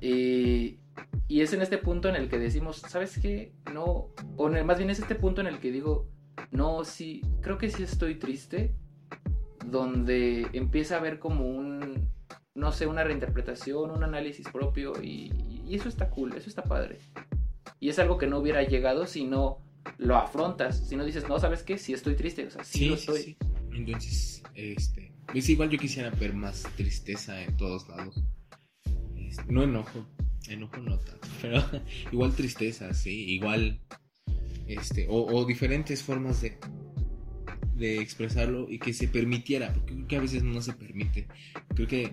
Y, 0.00 0.78
y 1.26 1.40
es 1.40 1.52
en 1.52 1.62
este 1.62 1.78
punto 1.78 2.08
en 2.08 2.16
el 2.16 2.28
que 2.28 2.38
decimos, 2.38 2.82
¿sabes 2.86 3.18
qué? 3.18 3.52
No, 3.72 4.10
o 4.36 4.48
más 4.48 4.78
bien 4.78 4.90
es 4.90 5.00
este 5.00 5.14
punto 5.14 5.40
en 5.40 5.48
el 5.48 5.58
que 5.58 5.72
digo, 5.72 6.06
no, 6.50 6.84
sí, 6.84 7.22
creo 7.40 7.58
que 7.58 7.70
sí 7.70 7.82
estoy 7.82 8.16
triste, 8.16 8.74
donde 9.64 10.46
empieza 10.52 10.94
a 10.94 10.98
haber 10.98 11.18
como 11.18 11.48
un, 11.48 12.08
no 12.54 12.72
sé, 12.72 12.86
una 12.86 13.02
reinterpretación, 13.02 13.90
un 13.90 14.04
análisis 14.04 14.48
propio 14.48 14.92
y, 15.02 15.32
y 15.66 15.74
eso 15.74 15.88
está 15.88 16.08
cool, 16.10 16.34
eso 16.36 16.48
está 16.48 16.62
padre. 16.62 16.98
Y 17.80 17.88
es 17.88 17.98
algo 17.98 18.18
que 18.18 18.26
no 18.26 18.38
hubiera 18.38 18.62
llegado 18.62 19.06
si 19.06 19.24
no 19.24 19.58
lo 19.98 20.16
afrontas, 20.16 20.88
si 20.88 20.96
no 20.96 21.04
dices, 21.04 21.28
no, 21.28 21.38
¿sabes 21.38 21.62
qué? 21.62 21.78
Sí 21.78 21.92
estoy 21.92 22.14
triste, 22.14 22.46
o 22.46 22.50
sea, 22.50 22.64
sí, 22.64 22.88
lo 22.88 22.94
estoy. 22.94 23.22
Sí, 23.22 23.36
Entonces, 23.72 24.42
este, 24.54 25.12
es 25.34 25.48
igual 25.48 25.70
yo 25.70 25.78
quisiera 25.78 26.10
ver 26.10 26.34
más 26.34 26.64
tristeza 26.76 27.42
en 27.42 27.56
todos 27.56 27.88
lados. 27.88 28.22
Este, 29.16 29.44
no 29.52 29.62
enojo, 29.62 30.06
enojo 30.48 30.78
no 30.78 30.98
tanto, 30.98 31.28
pero 31.42 31.62
igual 32.12 32.34
tristeza, 32.34 32.92
sí, 32.94 33.32
igual, 33.32 33.80
este, 34.66 35.06
o, 35.08 35.44
diferentes 35.44 36.02
formas 36.02 36.40
de, 36.40 36.58
de 37.74 38.00
expresarlo 38.00 38.70
y 38.70 38.78
que 38.78 38.92
se 38.92 39.08
permitiera, 39.08 39.72
porque 39.72 39.94
creo 39.94 40.08
que 40.08 40.16
a 40.16 40.20
veces 40.20 40.42
no 40.42 40.60
se 40.62 40.72
permite. 40.72 41.28
Creo 41.74 41.86
que 41.86 42.12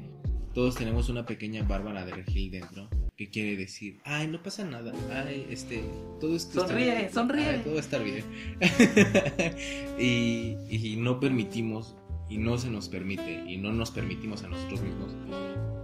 todos 0.54 0.76
tenemos 0.76 1.10
una 1.10 1.26
pequeña 1.26 1.64
Bárbara 1.64 2.06
de 2.06 2.14
Regil 2.14 2.52
dentro 2.52 2.90
que 3.18 3.30
quiere 3.30 3.56
decir, 3.56 4.00
ay, 4.04 4.28
no 4.28 4.42
pasa 4.42 4.66
nada, 4.66 4.92
ay, 5.12 5.48
este, 5.50 5.84
todo 6.20 6.36
esto 6.36 6.68
sonríe, 6.68 7.10
sonríe, 7.12 7.60
todo 7.60 7.74
va 7.74 7.80
a 7.80 7.84
estar 7.84 8.04
bien. 8.04 8.24
y, 10.00 10.58
y, 10.70 10.96
no 10.98 11.20
permitimos, 11.20 11.96
y 12.30 12.38
no 12.38 12.58
se 12.58 12.70
nos 12.70 12.90
permite, 12.90 13.44
y 13.48 13.58
no 13.58 13.72
nos 13.72 13.92
permitimos 13.92 14.44
a 14.44 14.48
nosotros 14.48 14.82
mismos 14.82 15.16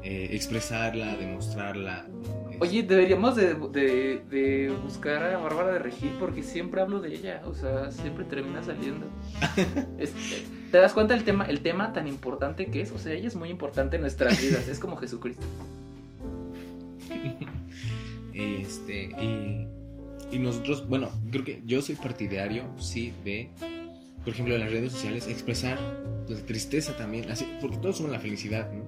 eh, 0.02 0.30
expresarla, 0.32 1.18
demostrarla. 1.18 2.08
Oye, 2.60 2.84
deberíamos 2.84 3.36
de, 3.36 3.54
de, 3.54 4.24
de, 4.30 4.74
buscar 4.84 5.24
a 5.24 5.38
Bárbara 5.38 5.74
de 5.74 5.80
Regil 5.80 6.12
porque 6.20 6.42
siempre 6.42 6.82
hablo 6.82 7.00
de 7.00 7.14
ella, 7.14 7.42
o 7.46 7.54
sea, 7.54 7.92
siempre 7.92 8.24
termina 8.26 8.64
saliendo. 8.64 9.06
¿Te 10.72 10.78
das 10.78 10.94
cuenta 10.94 11.14
el 11.14 11.24
tema, 11.24 11.46
el 11.46 11.62
tema 11.62 11.94
tan 11.94 12.08
importante 12.08 12.68
que 12.68 12.82
es? 12.82 12.92
O 12.92 12.98
sea, 12.98 13.14
ella 13.14 13.28
es 13.28 13.36
muy 13.36 13.50
importante 13.50 13.98
en 13.98 14.04
nuestras 14.04 14.42
vidas, 14.42 14.68
es 14.68 14.80
como 14.80 14.98
Jesucristo. 14.98 15.46
Este, 18.40 19.10
y, 20.32 20.40
nosotros, 20.40 20.88
bueno, 20.88 21.10
creo 21.32 21.44
que 21.44 21.62
yo 21.66 21.82
soy 21.82 21.96
partidario, 21.96 22.64
sí, 22.78 23.12
de, 23.26 23.50
por 24.24 24.34
ejemplo, 24.34 24.56
en 24.56 24.62
las 24.62 24.72
redes 24.72 24.94
sociales, 24.94 25.28
expresar 25.28 25.78
pues, 26.26 26.46
tristeza 26.46 26.96
también, 26.96 27.30
así, 27.30 27.46
porque 27.60 27.78
todos 27.78 27.98
somos 27.98 28.12
la 28.12 28.20
felicidad, 28.20 28.72
¿no? 28.72 28.86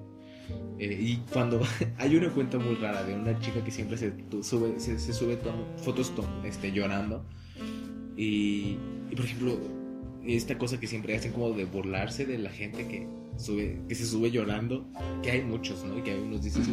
Eh, 0.78 0.98
y 1.00 1.16
cuando 1.32 1.60
hay 1.98 2.16
una 2.16 2.30
cuenta 2.30 2.58
muy 2.58 2.76
rara 2.76 3.02
de 3.02 3.14
una 3.14 3.38
chica 3.40 3.62
que 3.62 3.70
siempre 3.70 3.96
se 3.98 4.12
sube, 4.42 4.78
se, 4.80 4.98
sube 4.98 5.38
fotos 5.76 6.12
este, 6.44 6.72
llorando, 6.72 7.26
y, 8.16 8.78
y, 9.10 9.16
por 9.16 9.24
ejemplo, 9.24 9.58
esta 10.24 10.56
cosa 10.56 10.78
que 10.78 10.86
siempre 10.86 11.16
hacen 11.16 11.32
como 11.32 11.50
de 11.52 11.64
burlarse 11.64 12.24
de 12.24 12.38
la 12.38 12.50
gente 12.50 12.86
que 12.86 13.06
sube, 13.36 13.80
que 13.88 13.94
se 13.94 14.06
sube 14.06 14.30
llorando, 14.30 14.86
que 15.22 15.32
hay 15.32 15.42
muchos, 15.42 15.84
¿no? 15.84 15.98
Y 15.98 16.02
que 16.02 16.12
hay 16.12 16.20
unos 16.20 16.42
dices 16.42 16.68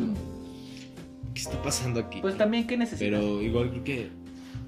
¿qué 1.40 1.50
está 1.50 1.62
pasando 1.62 2.00
aquí? 2.02 2.20
Pues 2.22 2.38
también, 2.38 2.68
¿qué 2.68 2.76
necesitas? 2.76 3.00
Pero 3.00 3.42
igual 3.42 3.70
creo 3.70 3.84
que. 3.84 4.10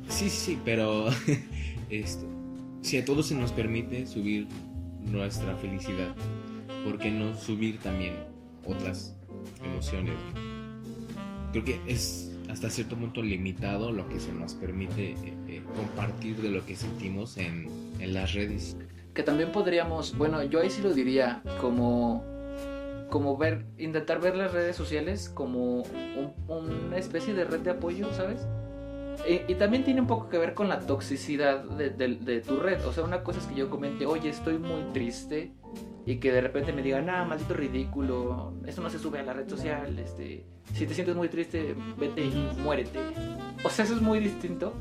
Sí, 0.07 0.29
sí, 0.29 0.37
sí, 0.37 0.59
pero. 0.63 1.07
esto, 1.89 2.25
si 2.81 2.97
a 2.97 3.05
todos 3.05 3.27
se 3.27 3.35
nos 3.35 3.51
permite 3.51 4.07
subir 4.07 4.47
nuestra 5.01 5.55
felicidad, 5.57 6.15
¿por 6.85 6.97
qué 6.97 7.11
no 7.11 7.35
subir 7.35 7.79
también 7.79 8.13
otras 8.65 9.15
emociones? 9.63 10.15
Creo 11.51 11.65
que 11.65 11.81
es 11.87 12.31
hasta 12.49 12.69
cierto 12.69 12.95
punto 12.95 13.21
limitado 13.21 13.91
lo 13.91 14.07
que 14.07 14.19
se 14.19 14.31
nos 14.31 14.53
permite 14.53 15.11
eh, 15.11 15.33
eh, 15.47 15.63
compartir 15.75 16.37
de 16.37 16.49
lo 16.49 16.65
que 16.65 16.75
sentimos 16.75 17.37
en, 17.37 17.67
en 17.99 18.13
las 18.13 18.33
redes. 18.33 18.77
Que 19.13 19.23
también 19.23 19.51
podríamos, 19.51 20.17
bueno, 20.17 20.41
yo 20.43 20.61
ahí 20.61 20.69
sí 20.69 20.81
lo 20.81 20.93
diría, 20.93 21.41
como 21.59 22.30
como 23.11 23.37
ver, 23.37 23.65
intentar 23.77 24.21
ver 24.21 24.35
las 24.37 24.53
redes 24.53 24.75
sociales 24.75 25.29
como 25.29 25.83
una 26.47 26.97
especie 26.97 27.33
de 27.33 27.43
red 27.43 27.59
de 27.59 27.71
apoyo, 27.71 28.11
¿sabes? 28.13 28.47
Y, 29.27 29.53
también 29.55 29.83
tiene 29.83 30.01
un 30.01 30.07
poco 30.07 30.29
que 30.29 30.37
ver 30.37 30.53
con 30.53 30.69
la 30.69 30.79
toxicidad 30.79 31.63
de, 31.63 32.41
tu 32.41 32.57
red. 32.57 32.83
O 32.85 32.93
sea, 32.93 33.03
una 33.03 33.21
cosa 33.21 33.39
es 33.39 33.45
que 33.45 33.55
yo 33.55 33.69
comente, 33.69 34.05
oye, 34.05 34.29
estoy 34.29 34.57
muy 34.57 34.81
triste. 34.93 35.51
Y 36.05 36.15
que 36.15 36.31
de 36.31 36.41
repente 36.41 36.73
me 36.73 36.81
digan, 36.81 37.09
ah, 37.11 37.23
maldito 37.25 37.53
ridículo, 37.53 38.53
eso 38.65 38.81
no 38.81 38.89
se 38.89 38.97
sube 38.97 39.19
a 39.19 39.23
la 39.23 39.33
red 39.33 39.47
social. 39.47 39.99
Este, 39.99 40.45
si 40.73 40.87
te 40.87 40.93
sientes 40.95 41.15
muy 41.15 41.27
triste, 41.27 41.75
vete 41.99 42.21
y 42.21 42.49
muérete. 42.63 42.99
O 43.63 43.69
sea, 43.69 43.85
eso 43.85 43.95
es 43.95 44.01
muy 44.01 44.19
distinto 44.19 44.73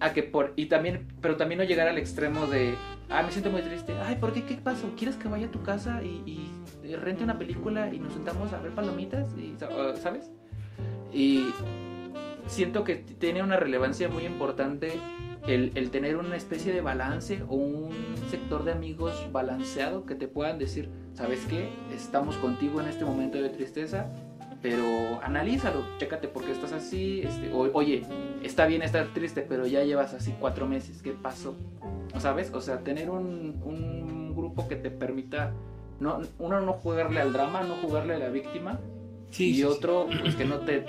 a 0.00 0.12
que 0.12 0.22
por. 0.22 0.52
Y 0.56 0.66
también, 0.66 1.08
pero 1.20 1.36
también 1.36 1.58
no 1.58 1.64
llegar 1.64 1.88
al 1.88 1.98
extremo 1.98 2.46
de, 2.46 2.74
ah, 3.08 3.22
me 3.22 3.30
siento 3.30 3.50
muy 3.50 3.62
triste. 3.62 3.94
Ay, 4.02 4.16
¿por 4.16 4.32
qué? 4.32 4.44
¿Qué 4.44 4.54
pasó? 4.56 4.90
¿Quieres 4.96 5.16
que 5.16 5.28
vaya 5.28 5.46
a 5.46 5.50
tu 5.50 5.62
casa 5.62 6.02
y 6.02 6.50
rente 6.96 7.24
una 7.24 7.38
película 7.38 7.92
y 7.92 7.98
nos 7.98 8.12
sentamos 8.12 8.52
a 8.52 8.58
ver 8.60 8.72
palomitas, 8.72 9.28
y, 9.36 9.54
¿sabes? 10.00 10.30
Y 11.12 11.46
siento 12.46 12.84
que 12.84 12.96
tiene 12.96 13.42
una 13.42 13.56
relevancia 13.56 14.08
muy 14.08 14.24
importante 14.24 14.92
el, 15.46 15.72
el, 15.74 15.90
tener 15.90 16.16
una 16.16 16.36
especie 16.36 16.72
de 16.72 16.80
balance 16.80 17.42
o 17.48 17.54
un 17.54 17.92
sector 18.30 18.64
de 18.64 18.72
amigos 18.72 19.28
balanceado 19.32 20.04
que 20.04 20.14
te 20.14 20.28
puedan 20.28 20.58
decir, 20.58 20.90
¿sabes 21.14 21.44
qué? 21.48 21.70
Estamos 21.94 22.36
contigo 22.36 22.80
en 22.80 22.88
este 22.88 23.04
momento 23.04 23.40
de 23.40 23.48
tristeza, 23.48 24.10
pero 24.62 25.20
analízalo, 25.22 25.84
chécate 25.98 26.28
por 26.28 26.44
qué 26.44 26.52
estás 26.52 26.72
así, 26.72 27.22
este, 27.22 27.50
oye, 27.52 28.02
está 28.42 28.66
bien 28.66 28.82
estar 28.82 29.06
triste, 29.14 29.42
pero 29.48 29.66
ya 29.66 29.82
llevas 29.84 30.14
así 30.14 30.34
cuatro 30.38 30.66
meses, 30.66 31.02
¿qué 31.02 31.12
pasó? 31.12 31.56
¿Sabes? 32.18 32.52
O 32.52 32.60
sea, 32.60 32.80
tener 32.80 33.10
un, 33.10 33.60
un 33.64 34.34
grupo 34.34 34.68
que 34.68 34.76
te 34.76 34.90
permita 34.90 35.52
no, 36.00 36.20
uno 36.38 36.60
no 36.60 36.72
jugarle 36.72 37.20
al 37.20 37.32
drama, 37.32 37.62
no 37.62 37.74
jugarle 37.76 38.14
a 38.14 38.18
la 38.18 38.30
víctima. 38.30 38.80
y 39.38 39.62
otro, 39.62 40.08
Pues 40.20 40.34
que 40.34 40.44
no 40.44 40.60
te, 40.60 40.84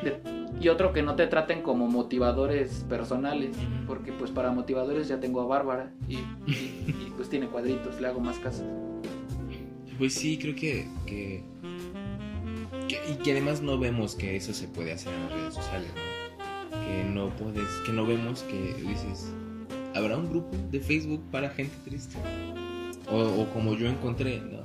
y 0.60 0.70
otro 0.70 0.94
que 0.94 1.04
no 1.04 1.16
te 1.16 1.28
traten 1.28 1.62
como 1.62 1.88
motivadores 1.88 2.86
personales, 2.90 3.56
porque 3.88 4.14
pues 4.14 4.32
para 4.32 4.52
motivadores 4.52 5.08
ya 5.10 5.20
tengo 5.20 5.42
a 5.42 5.46
Bárbara 5.46 5.92
y, 6.08 6.18
pues 7.18 7.30
tiene 7.30 7.48
cuadritos, 7.48 8.00
le 8.00 8.08
hago 8.08 8.20
más 8.22 8.40
caso. 8.40 8.64
Pues 10.00 10.14
sí, 10.14 10.40
creo 10.40 10.56
que, 10.56 10.88
que, 11.06 11.44
y 13.10 13.16
que 13.24 13.32
además 13.32 13.62
no 13.62 13.78
vemos 13.78 14.16
que 14.16 14.36
eso 14.36 14.54
se 14.54 14.68
puede 14.68 14.94
hacer 14.94 15.14
en 15.14 15.22
las 15.22 15.32
redes 15.32 15.54
sociales, 15.54 15.92
que 16.70 17.04
no 17.04 17.30
puedes, 17.36 17.68
que 17.86 17.92
no 17.92 18.06
vemos 18.06 18.44
que 18.44 18.74
dices, 18.82 19.32
habrá 19.96 20.18
un 20.18 20.30
grupo 20.30 20.56
de 20.72 20.80
Facebook 20.80 21.24
para 21.32 21.50
gente 21.50 21.76
triste, 21.86 22.18
o, 23.10 23.20
o 23.20 23.50
como 23.54 23.74
yo 23.76 23.88
encontré, 23.88 24.40
¿no? 24.40 24.62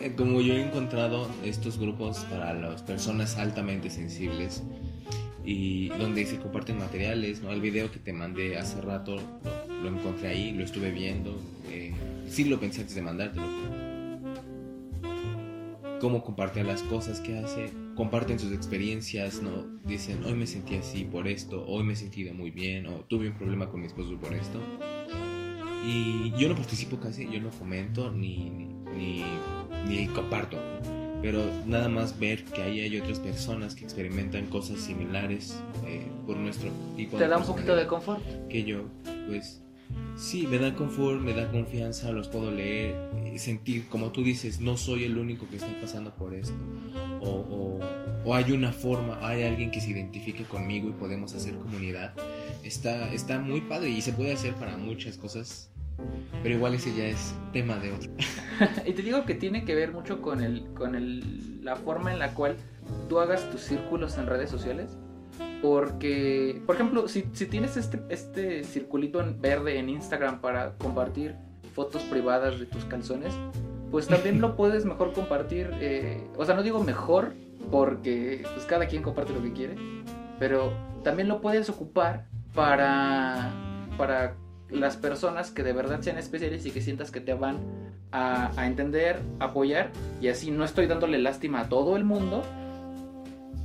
Eh, 0.00 0.14
como 0.16 0.40
yo 0.40 0.54
he 0.54 0.62
encontrado 0.62 1.28
estos 1.44 1.78
grupos 1.78 2.20
para 2.30 2.54
las 2.54 2.82
personas 2.82 3.36
altamente 3.36 3.90
sensibles 3.90 4.62
y 5.44 5.88
donde 5.88 6.24
se 6.24 6.38
comparten 6.38 6.78
materiales, 6.78 7.42
¿no? 7.42 7.50
El 7.50 7.60
video 7.60 7.90
que 7.90 7.98
te 7.98 8.12
mandé 8.12 8.56
hace 8.56 8.80
rato 8.80 9.16
lo, 9.82 9.88
encontré 9.88 10.28
ahí, 10.28 10.52
lo 10.52 10.64
estuve 10.64 10.90
viendo, 10.90 11.38
eh, 11.70 11.92
sí 12.28 12.44
lo 12.44 12.58
pensé 12.58 12.80
antes 12.80 12.94
de 12.94 13.02
mandártelo. 13.02 13.79
Cómo 16.00 16.24
comparten 16.24 16.66
las 16.66 16.82
cosas 16.82 17.20
que 17.20 17.38
hace, 17.38 17.70
comparten 17.94 18.38
sus 18.38 18.52
experiencias, 18.52 19.42
¿no? 19.42 19.66
Dicen, 19.84 20.24
hoy 20.24 20.34
me 20.34 20.46
sentí 20.46 20.76
así 20.76 21.04
por 21.04 21.28
esto, 21.28 21.64
hoy 21.66 21.84
me 21.84 21.92
he 21.92 21.96
sentido 21.96 22.32
muy 22.34 22.50
bien, 22.50 22.86
o 22.86 23.04
tuve 23.08 23.28
un 23.28 23.36
problema 23.36 23.68
con 23.68 23.80
mi 23.80 23.86
esposo 23.86 24.16
por 24.18 24.32
esto. 24.32 24.58
Y 25.86 26.32
yo 26.38 26.48
no 26.48 26.54
participo 26.54 26.98
casi, 26.98 27.30
yo 27.30 27.40
no 27.40 27.50
comento 27.50 28.10
ni, 28.10 28.50
ni 28.96 29.24
ni 29.88 30.06
comparto. 30.08 30.58
Pero 31.22 31.44
nada 31.66 31.88
más 31.88 32.18
ver 32.18 32.44
que 32.44 32.62
ahí 32.62 32.80
hay 32.80 32.98
otras 32.98 33.18
personas 33.18 33.74
que 33.74 33.84
experimentan 33.84 34.46
cosas 34.46 34.80
similares 34.80 35.60
eh, 35.86 36.06
por 36.26 36.36
nuestro 36.36 36.70
tipo 36.96 37.18
¿Te 37.18 37.28
da 37.28 37.36
un 37.36 37.44
poquito 37.44 37.76
de 37.76 37.86
confort? 37.86 38.22
Que 38.48 38.64
yo, 38.64 38.84
pues 39.28 39.62
sí, 40.16 40.46
me 40.46 40.58
da 40.58 40.74
confort, 40.74 41.20
me 41.20 41.32
da 41.32 41.50
confianza, 41.50 42.12
los 42.12 42.28
puedo 42.28 42.50
leer, 42.50 42.96
y 43.32 43.38
sentir, 43.38 43.88
como 43.88 44.12
tú 44.12 44.22
dices, 44.22 44.60
no 44.60 44.76
soy 44.76 45.04
el 45.04 45.18
único 45.18 45.48
que 45.48 45.56
está 45.56 45.68
pasando 45.80 46.14
por 46.14 46.34
esto. 46.34 46.54
O, 47.20 47.28
o, 47.30 47.80
o, 48.24 48.34
hay 48.34 48.52
una 48.52 48.72
forma, 48.72 49.18
hay 49.26 49.44
alguien 49.44 49.70
que 49.70 49.80
se 49.80 49.90
identifique 49.90 50.44
conmigo 50.44 50.88
y 50.88 50.92
podemos 50.92 51.34
hacer 51.34 51.54
comunidad. 51.54 52.14
Está, 52.62 53.12
está 53.12 53.38
muy 53.38 53.60
padre 53.60 53.90
y 53.90 54.00
se 54.00 54.12
puede 54.12 54.32
hacer 54.32 54.54
para 54.54 54.76
muchas 54.76 55.16
cosas 55.16 55.70
pero 56.42 56.54
igual 56.54 56.74
ese 56.74 56.94
ya 56.94 57.06
es 57.06 57.34
tema 57.52 57.78
de 57.78 57.92
otro. 57.92 58.10
y 58.86 58.92
te 58.92 59.02
digo 59.02 59.24
que 59.24 59.34
tiene 59.34 59.64
que 59.64 59.74
ver 59.74 59.92
mucho 59.92 60.22
con, 60.22 60.42
el, 60.42 60.64
con 60.74 60.94
el, 60.94 61.62
la 61.64 61.76
forma 61.76 62.12
en 62.12 62.18
la 62.18 62.34
cual 62.34 62.56
tú 63.08 63.20
hagas 63.20 63.48
tus 63.50 63.60
círculos 63.62 64.16
en 64.18 64.26
redes 64.26 64.50
sociales. 64.50 64.96
Porque, 65.62 66.62
por 66.66 66.74
ejemplo, 66.74 67.06
si, 67.08 67.28
si 67.32 67.46
tienes 67.46 67.76
este, 67.76 68.00
este 68.08 68.64
circulito 68.64 69.20
en 69.20 69.40
verde 69.40 69.78
en 69.78 69.88
Instagram 69.90 70.40
para 70.40 70.74
compartir 70.78 71.36
fotos 71.74 72.02
privadas 72.04 72.58
de 72.58 72.66
tus 72.66 72.84
calzones, 72.84 73.34
pues 73.90 74.06
también 74.08 74.40
lo 74.40 74.56
puedes 74.56 74.84
mejor 74.84 75.12
compartir. 75.12 75.70
eh, 75.80 76.26
o 76.36 76.44
sea, 76.44 76.54
no 76.54 76.62
digo 76.62 76.82
mejor 76.82 77.34
porque 77.70 78.42
pues 78.54 78.64
cada 78.66 78.86
quien 78.86 79.02
comparte 79.02 79.32
lo 79.32 79.42
que 79.42 79.52
quiere, 79.52 79.76
pero 80.38 80.72
también 81.04 81.28
lo 81.28 81.40
puedes 81.40 81.68
ocupar 81.68 82.26
para, 82.54 83.52
para 83.98 84.36
las 84.70 84.96
personas 84.96 85.50
que 85.50 85.62
de 85.62 85.72
verdad 85.72 86.00
sean 86.00 86.18
especiales 86.18 86.64
y 86.64 86.70
que 86.70 86.80
sientas 86.80 87.10
que 87.10 87.20
te 87.20 87.34
van 87.34 87.58
a, 88.12 88.50
a 88.60 88.66
entender, 88.66 89.20
apoyar 89.38 89.90
y 90.20 90.28
así 90.28 90.50
no 90.50 90.64
estoy 90.64 90.86
dándole 90.86 91.18
lástima 91.18 91.60
a 91.60 91.68
todo 91.68 91.96
el 91.96 92.04
mundo 92.04 92.42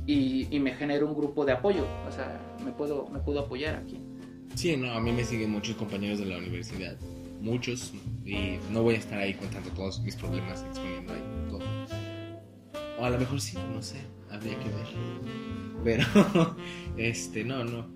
y, 0.06 0.58
me 0.60 0.72
genero 0.72 1.06
un 1.06 1.14
grupo 1.14 1.44
de 1.44 1.52
apoyo. 1.52 1.84
O 2.08 2.12
sea, 2.12 2.40
me 2.64 2.72
puedo, 2.72 3.08
me 3.08 3.18
puedo 3.18 3.40
apoyar 3.40 3.74
aquí. 3.74 4.00
Sí, 4.54 4.76
no, 4.76 4.92
a 4.92 5.00
mí 5.00 5.12
me 5.12 5.24
siguen 5.24 5.50
muchos 5.50 5.76
compañeros 5.76 6.18
de 6.18 6.26
la 6.26 6.38
universidad. 6.38 6.96
Muchos. 7.40 7.92
Y 8.24 8.58
no 8.70 8.82
voy 8.82 8.94
a 8.94 8.98
estar 8.98 9.18
ahí 9.18 9.34
contando 9.34 9.70
todos 9.70 10.00
mis 10.00 10.16
problemas, 10.16 10.64
exponiendo 10.64 11.12
ahí 11.12 11.22
todo. 11.48 11.60
O 12.98 13.04
a 13.04 13.10
lo 13.10 13.18
mejor 13.18 13.40
sí, 13.40 13.58
no 13.74 13.82
sé. 13.82 13.96
Habría 14.30 14.58
que 14.58 14.68
ver. 14.68 14.86
Pero, 15.84 16.56
este, 16.96 17.44
no, 17.44 17.64
no. 17.64 17.86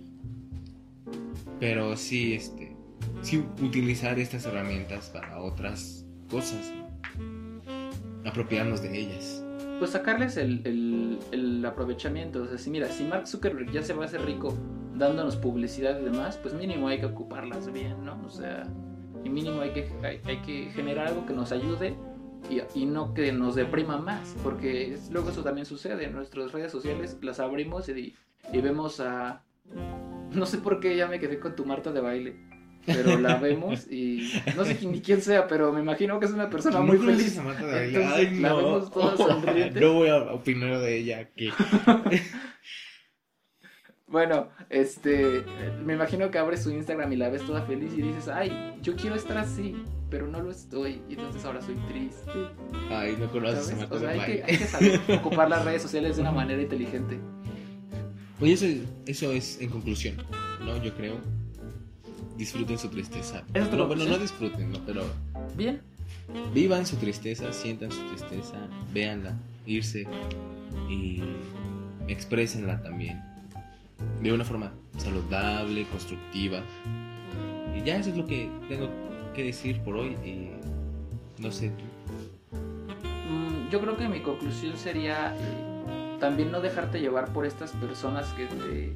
Pero 1.59 1.97
sí, 1.97 2.35
este. 2.35 2.77
Sí, 3.23 3.45
utilizar 3.63 4.19
estas 4.19 4.45
herramientas 4.47 5.11
para 5.11 5.41
otras 5.41 6.05
cosas. 6.31 6.73
¿no? 6.75 8.29
Apropiarnos 8.29 8.83
de 8.83 8.99
ellas. 8.99 9.43
Pues 9.81 9.91
sacarles 9.93 10.37
el, 10.37 10.61
el, 10.65 11.19
el 11.33 11.65
aprovechamiento. 11.67 12.43
O 12.43 12.47
sea, 12.47 12.59
si 12.59 12.71
mira, 12.71 12.87
si 12.89 13.03
Mark 13.05 13.27
Zuckerberg 13.27 13.73
ya 13.73 13.83
se 13.83 13.95
va 13.95 14.05
a 14.05 14.07
hacer 14.07 14.25
rico 14.25 14.55
dándonos 14.95 15.37
publicidad 15.37 15.99
y 16.01 16.05
demás, 16.05 16.37
pues 16.41 16.55
mínimo 16.55 16.87
hay 16.89 17.01
que 17.01 17.07
ocuparlas 17.07 17.73
bien, 17.73 18.05
¿no? 18.05 18.21
O 18.25 18.29
sea, 18.31 18.65
y 19.25 19.31
mínimo 19.31 19.63
hay 19.63 19.71
que, 19.71 19.91
hay, 20.05 20.21
hay 20.27 20.37
que 20.43 20.67
generar 20.75 21.09
algo 21.09 21.25
que 21.27 21.33
nos 21.33 21.51
ayude 21.51 21.97
y, 22.51 22.61
y 22.79 22.87
no 22.87 23.15
que 23.15 23.33
nos 23.33 23.55
deprima 23.55 23.97
más, 23.99 24.37
porque 24.43 24.93
es- 24.95 25.11
luego 25.11 25.31
eso 25.31 25.43
también 25.43 25.65
sucede. 25.67 26.05
En 26.05 26.13
nuestras 26.13 26.53
redes 26.53 26.71
sociales 26.71 27.17
las 27.23 27.41
abrimos 27.41 27.89
y, 27.89 28.15
y 28.53 28.61
vemos 28.61 29.01
a... 29.01 29.43
No 30.35 30.45
sé 30.47 30.59
por 30.59 30.79
qué 30.81 30.95
ya 30.97 31.07
me 31.09 31.19
quedé 31.19 31.41
con 31.41 31.57
tu 31.57 31.65
Marta 31.65 31.91
de 31.93 32.01
baile, 32.01 32.37
pero 32.87 33.19
la 33.19 33.37
vemos 33.41 33.91
y 33.91 34.31
no 34.57 34.65
sé 34.65 34.79
ni 34.87 35.01
quién 35.01 35.23
sea, 35.23 35.47
pero 35.47 35.73
me 35.73 35.81
imagino 35.81 36.19
que 36.19 36.27
es 36.27 36.33
una 36.33 36.51
persona 36.51 36.81
muy 36.81 36.99
¿No 36.99 37.05
conoces 37.05 37.23
feliz. 37.23 37.39
a 37.39 37.43
Marta 37.43 37.67
de 37.67 37.73
Baile? 37.73 37.99
Entonces, 37.99 38.29
Ay, 38.29 38.41
la 38.41 38.55
vemos 38.55 38.91
toda 38.91 39.17
sonriente. 39.17 39.81
No 39.81 39.93
voy 39.95 40.09
a 40.09 40.17
opinar 40.33 40.79
de 40.81 40.97
ella. 40.97 41.29
Que... 41.35 41.51
Bueno, 44.11 44.49
este, 44.71 45.45
me 45.85 45.95
imagino 45.95 46.33
que 46.33 46.39
abres 46.39 46.65
su 46.65 46.71
Instagram 46.73 47.13
y 47.13 47.17
la 47.17 47.29
ves 47.29 47.47
toda 47.47 47.63
feliz 47.63 47.93
y 47.97 48.03
dices, 48.03 48.27
ay, 48.27 48.75
yo 48.83 48.97
quiero 48.97 49.15
estar 49.15 49.39
así, 49.39 49.77
pero 50.11 50.27
no 50.27 50.41
lo 50.43 50.51
estoy, 50.51 51.01
y 51.09 51.13
entonces 51.13 51.45
ahora 51.45 51.63
soy 51.63 51.77
triste. 51.89 52.33
Ay, 52.89 53.17
no 53.21 53.31
conoces 53.31 53.73
a 53.81 53.87
O 53.95 54.01
sea, 54.01 54.13
que, 54.27 54.43
hay 54.43 54.59
que 54.59 54.67
saber 54.67 55.01
ocupar 55.17 55.49
las 55.49 55.65
redes 55.65 55.83
sociales 55.83 56.17
de 56.17 56.23
una 56.23 56.33
manera 56.33 56.61
inteligente. 56.61 57.21
Oye, 58.41 58.55
eso, 58.55 58.67
eso 59.07 59.31
es 59.31 59.61
en 59.61 59.71
conclusión, 59.71 60.17
¿no? 60.65 60.83
Yo 60.83 60.93
creo. 60.97 61.21
Disfruten 62.41 62.79
su 62.79 62.89
tristeza. 62.89 63.43
¿Esa 63.53 63.65
es 63.65 63.71
tu 63.71 63.77
No, 63.77 63.87
bueno, 63.87 64.07
no 64.07 64.17
disfruten, 64.17 64.73
¿no? 64.73 64.79
Pero 64.87 65.03
Bien, 65.59 65.83
vivan 66.55 66.87
su 66.87 66.97
tristeza, 66.97 67.53
sientan 67.53 67.93
su 67.93 68.03
tristeza, 68.09 68.57
véanla, 68.95 69.35
irse 69.67 70.07
y 70.89 71.23
exprésenla 72.09 72.83
también. 72.83 73.23
De 74.23 74.33
una 74.33 74.47
forma 74.47 74.73
saludable, 74.97 75.85
constructiva. 75.89 76.63
Y 77.77 77.85
ya 77.85 77.99
eso 77.99 78.09
es 78.09 78.17
lo 78.17 78.25
que 78.25 78.49
tengo 78.71 78.89
que 79.35 79.45
decir 79.45 79.79
por 79.81 79.97
hoy. 79.97 80.17
Y 80.25 80.49
no 81.43 81.53
sé 81.53 81.69
tú. 81.69 82.57
Mm, 82.57 83.69
yo 83.71 83.83
creo 83.83 83.99
que 83.99 84.09
mi 84.09 84.21
conclusión 84.21 84.79
sería 84.79 85.37
eh, 85.37 86.17
también 86.21 86.51
no 86.51 86.63
dejarte 86.63 87.01
llevar 87.01 87.35
por 87.35 87.45
estas 87.45 87.73
personas 87.73 88.33
que 88.33 88.47
te, 88.47 88.95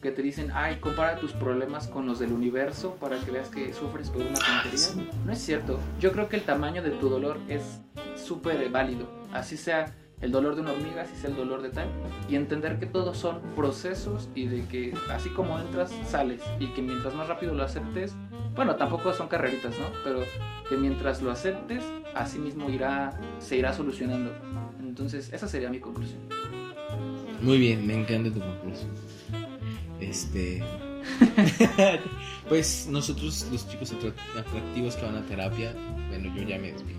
que 0.00 0.10
te 0.10 0.22
dicen, 0.22 0.50
ay, 0.54 0.76
compara 0.76 1.18
tus 1.18 1.32
problemas 1.32 1.88
con 1.88 2.06
los 2.06 2.18
del 2.18 2.32
universo 2.32 2.96
para 3.00 3.18
que 3.18 3.30
veas 3.30 3.48
que 3.48 3.72
sufres 3.72 4.10
por 4.10 4.22
una 4.22 4.38
tontería. 4.38 5.10
No 5.24 5.32
es 5.32 5.38
cierto. 5.38 5.80
Yo 6.00 6.12
creo 6.12 6.28
que 6.28 6.36
el 6.36 6.42
tamaño 6.42 6.82
de 6.82 6.90
tu 6.90 7.08
dolor 7.08 7.38
es 7.48 7.80
súper 8.16 8.68
válido. 8.70 9.08
Así 9.32 9.56
sea 9.56 9.94
el 10.20 10.32
dolor 10.32 10.54
de 10.54 10.62
una 10.62 10.72
hormiga, 10.72 11.02
así 11.02 11.14
sea 11.16 11.30
el 11.30 11.36
dolor 11.36 11.62
de 11.62 11.70
tal. 11.70 11.88
Y 12.28 12.36
entender 12.36 12.78
que 12.78 12.86
todos 12.86 13.16
son 13.16 13.40
procesos 13.54 14.28
y 14.34 14.46
de 14.46 14.66
que 14.66 14.94
así 15.10 15.30
como 15.30 15.58
entras, 15.58 15.92
sales. 16.06 16.42
Y 16.60 16.68
que 16.68 16.82
mientras 16.82 17.14
más 17.14 17.28
rápido 17.28 17.54
lo 17.54 17.64
aceptes, 17.64 18.14
bueno, 18.54 18.76
tampoco 18.76 19.12
son 19.12 19.28
carreritas, 19.28 19.78
¿no? 19.78 19.86
Pero 20.04 20.20
que 20.68 20.76
mientras 20.76 21.22
lo 21.22 21.30
aceptes, 21.30 21.84
así 22.14 22.38
mismo 22.38 22.68
irá, 22.70 23.18
se 23.38 23.56
irá 23.56 23.72
solucionando. 23.72 24.32
Entonces, 24.80 25.32
esa 25.32 25.46
sería 25.46 25.70
mi 25.70 25.80
conclusión. 25.80 26.20
Muy 27.40 27.58
bien, 27.58 27.86
me 27.86 27.94
encanta 27.94 28.32
tu 28.32 28.40
conclusión. 28.40 28.90
Este. 30.08 30.62
pues 32.48 32.86
nosotros, 32.90 33.46
los 33.52 33.68
chicos 33.68 33.92
atra- 33.92 34.14
atractivos 34.38 34.96
que 34.96 35.04
van 35.06 35.16
a 35.16 35.22
terapia, 35.26 35.74
bueno, 36.08 36.34
yo 36.34 36.42
ya 36.42 36.58
me 36.58 36.72
despido. 36.72 36.98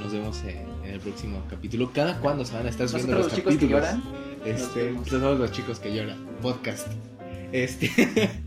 Nos 0.00 0.12
vemos 0.12 0.40
en, 0.44 0.66
en 0.84 0.94
el 0.94 1.00
próximo 1.00 1.42
capítulo. 1.50 1.92
¿Cada 1.92 2.18
cuándo 2.20 2.44
se 2.44 2.54
van 2.54 2.66
a 2.66 2.70
estar 2.70 2.88
subiendo 2.88 3.14
los 3.16 3.26
los 3.26 3.34
chicos 3.34 3.54
que 3.56 3.68
capítulos? 3.68 3.82
lloran, 3.82 4.02
nos 4.40 4.60
Este, 4.60 4.94
somos 5.10 5.38
los 5.38 5.52
chicos 5.52 5.78
que 5.80 5.94
lloran. 5.94 6.26
Podcast. 6.42 6.88
Este. 7.52 7.90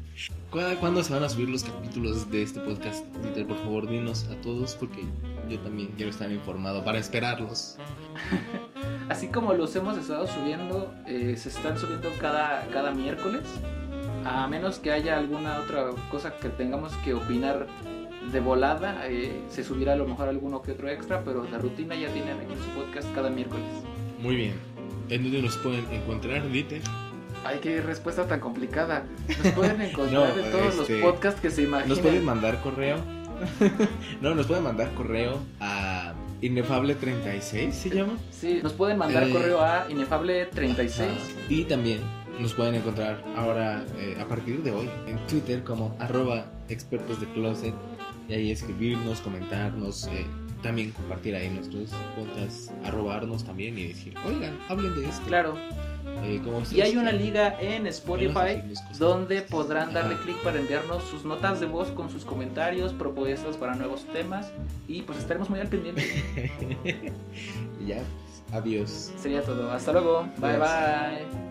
¿Cada 0.53 0.75
cuándo 0.79 1.03
se 1.03 1.13
van 1.13 1.23
a 1.23 1.29
subir 1.29 1.47
los 1.49 1.63
capítulos 1.63 2.31
de 2.31 2.41
este 2.41 2.59
podcast? 2.61 3.05
Dieter, 3.21 3.45
por 3.45 3.57
favor, 3.59 3.87
dinos 3.87 4.25
a 4.31 4.41
todos 4.41 4.73
porque 4.75 5.03
yo 5.47 5.59
también 5.59 5.89
quiero 5.95 6.09
estar 6.09 6.31
informado 6.31 6.83
para 6.83 6.97
esperarlos. 6.97 7.77
así 9.09 9.27
como 9.27 9.53
los 9.53 9.75
hemos 9.75 9.97
estado 9.97 10.27
subiendo, 10.27 10.93
eh, 11.05 11.35
se 11.37 11.49
están 11.49 11.77
subiendo 11.77 12.09
cada, 12.19 12.67
cada 12.71 12.91
miércoles. 12.91 13.43
A 14.25 14.47
menos 14.47 14.79
que 14.79 14.91
haya 14.91 15.17
alguna 15.17 15.59
otra 15.59 15.89
cosa 16.11 16.35
que 16.37 16.49
tengamos 16.49 16.93
que 17.03 17.13
opinar 17.13 17.67
de 18.31 18.39
volada, 18.39 19.07
eh, 19.07 19.41
se 19.49 19.63
subirá 19.63 19.93
a 19.93 19.95
lo 19.95 20.05
mejor 20.05 20.29
alguno 20.29 20.61
que 20.61 20.73
otro 20.73 20.89
extra, 20.89 21.23
pero 21.23 21.45
la 21.49 21.57
rutina 21.57 21.95
ya 21.95 22.09
tienen 22.09 22.37
aquí 22.37 22.53
en 22.53 22.59
su 22.59 22.69
podcast 22.69 23.13
cada 23.15 23.29
miércoles. 23.29 23.65
Muy 24.21 24.35
bien. 24.35 24.53
¿En 25.09 25.23
dónde 25.23 25.41
nos 25.41 25.57
pueden 25.57 25.85
encontrar, 25.91 26.47
Dieter? 26.49 26.81
Ay, 27.43 27.59
qué 27.61 27.81
respuesta 27.81 28.27
tan 28.27 28.39
complicada. 28.39 29.05
Nos 29.43 29.53
pueden 29.53 29.81
encontrar 29.89 30.35
No, 30.35 30.43
en 30.43 30.51
todos 30.51 30.79
este, 30.79 30.99
los 30.99 31.11
podcasts 31.11 31.41
que 31.41 31.49
se 31.49 31.63
imaginen. 31.63 31.89
Nos 31.89 31.99
pueden 31.99 32.25
mandar 32.25 32.61
correo. 32.61 32.97
no, 34.21 34.35
nos 34.35 34.45
pueden 34.45 34.63
mandar 34.63 34.93
correo 34.93 35.39
a 35.61 36.13
inefable36, 36.41 37.71
¿se 37.71 37.89
llama? 37.89 38.17
Sí, 38.31 38.59
nos 38.63 38.73
pueden 38.73 38.97
mandar 38.97 39.23
Eh, 39.27 39.31
correo 39.31 39.61
a 39.61 39.87
inefable36. 39.89 41.07
Y 41.49 41.63
también 41.65 41.99
nos 42.39 42.53
pueden 42.53 42.75
encontrar 42.75 43.23
ahora, 43.35 43.85
eh, 43.97 44.17
a 44.19 44.25
partir 44.27 44.63
de 44.63 44.71
hoy, 44.71 44.89
en 45.07 45.17
Twitter 45.27 45.63
como 45.63 45.95
arroba 45.99 46.45
expertos 46.69 47.19
de 47.19 47.27
closet. 47.33 47.73
Y 48.27 48.33
ahí 48.33 48.51
escribirnos, 48.51 49.21
comentarnos, 49.21 50.07
eh, 50.07 50.25
también 50.61 50.91
compartir 50.91 51.35
ahí 51.35 51.49
nuestros 51.49 51.89
podcasts, 52.15 52.71
arrobarnos 52.85 53.43
también 53.43 53.77
y 53.77 53.87
decir, 53.87 54.13
oigan, 54.25 54.57
hablen 54.69 54.95
de 54.95 55.07
esto. 55.07 55.25
Claro. 55.27 55.55
Eh, 56.23 56.41
Y 56.71 56.81
hay 56.81 56.97
una 56.97 57.11
liga 57.11 57.55
en 57.59 57.87
Spotify 57.87 58.61
donde 58.97 59.41
podrán 59.41 59.93
darle 59.93 60.15
Ajá. 60.15 60.23
clic 60.23 60.37
para 60.43 60.59
enviarnos 60.59 61.03
sus 61.03 61.25
notas 61.25 61.59
de 61.59 61.65
voz 61.65 61.89
con 61.91 62.09
sus 62.09 62.25
comentarios, 62.25 62.93
propuestas 62.93 63.57
para 63.57 63.75
nuevos 63.75 64.05
temas 64.13 64.51
y 64.87 65.01
pues 65.03 65.19
estaremos 65.19 65.49
muy 65.49 65.59
al 65.59 65.67
pendiente. 65.67 66.03
Y 67.79 67.85
ya, 67.87 67.97
pues, 67.97 68.43
adiós. 68.51 69.11
Sería 69.17 69.43
todo. 69.43 69.71
Hasta 69.71 69.91
luego. 69.91 70.27
Bye 70.39 70.57
bye. 70.57 71.48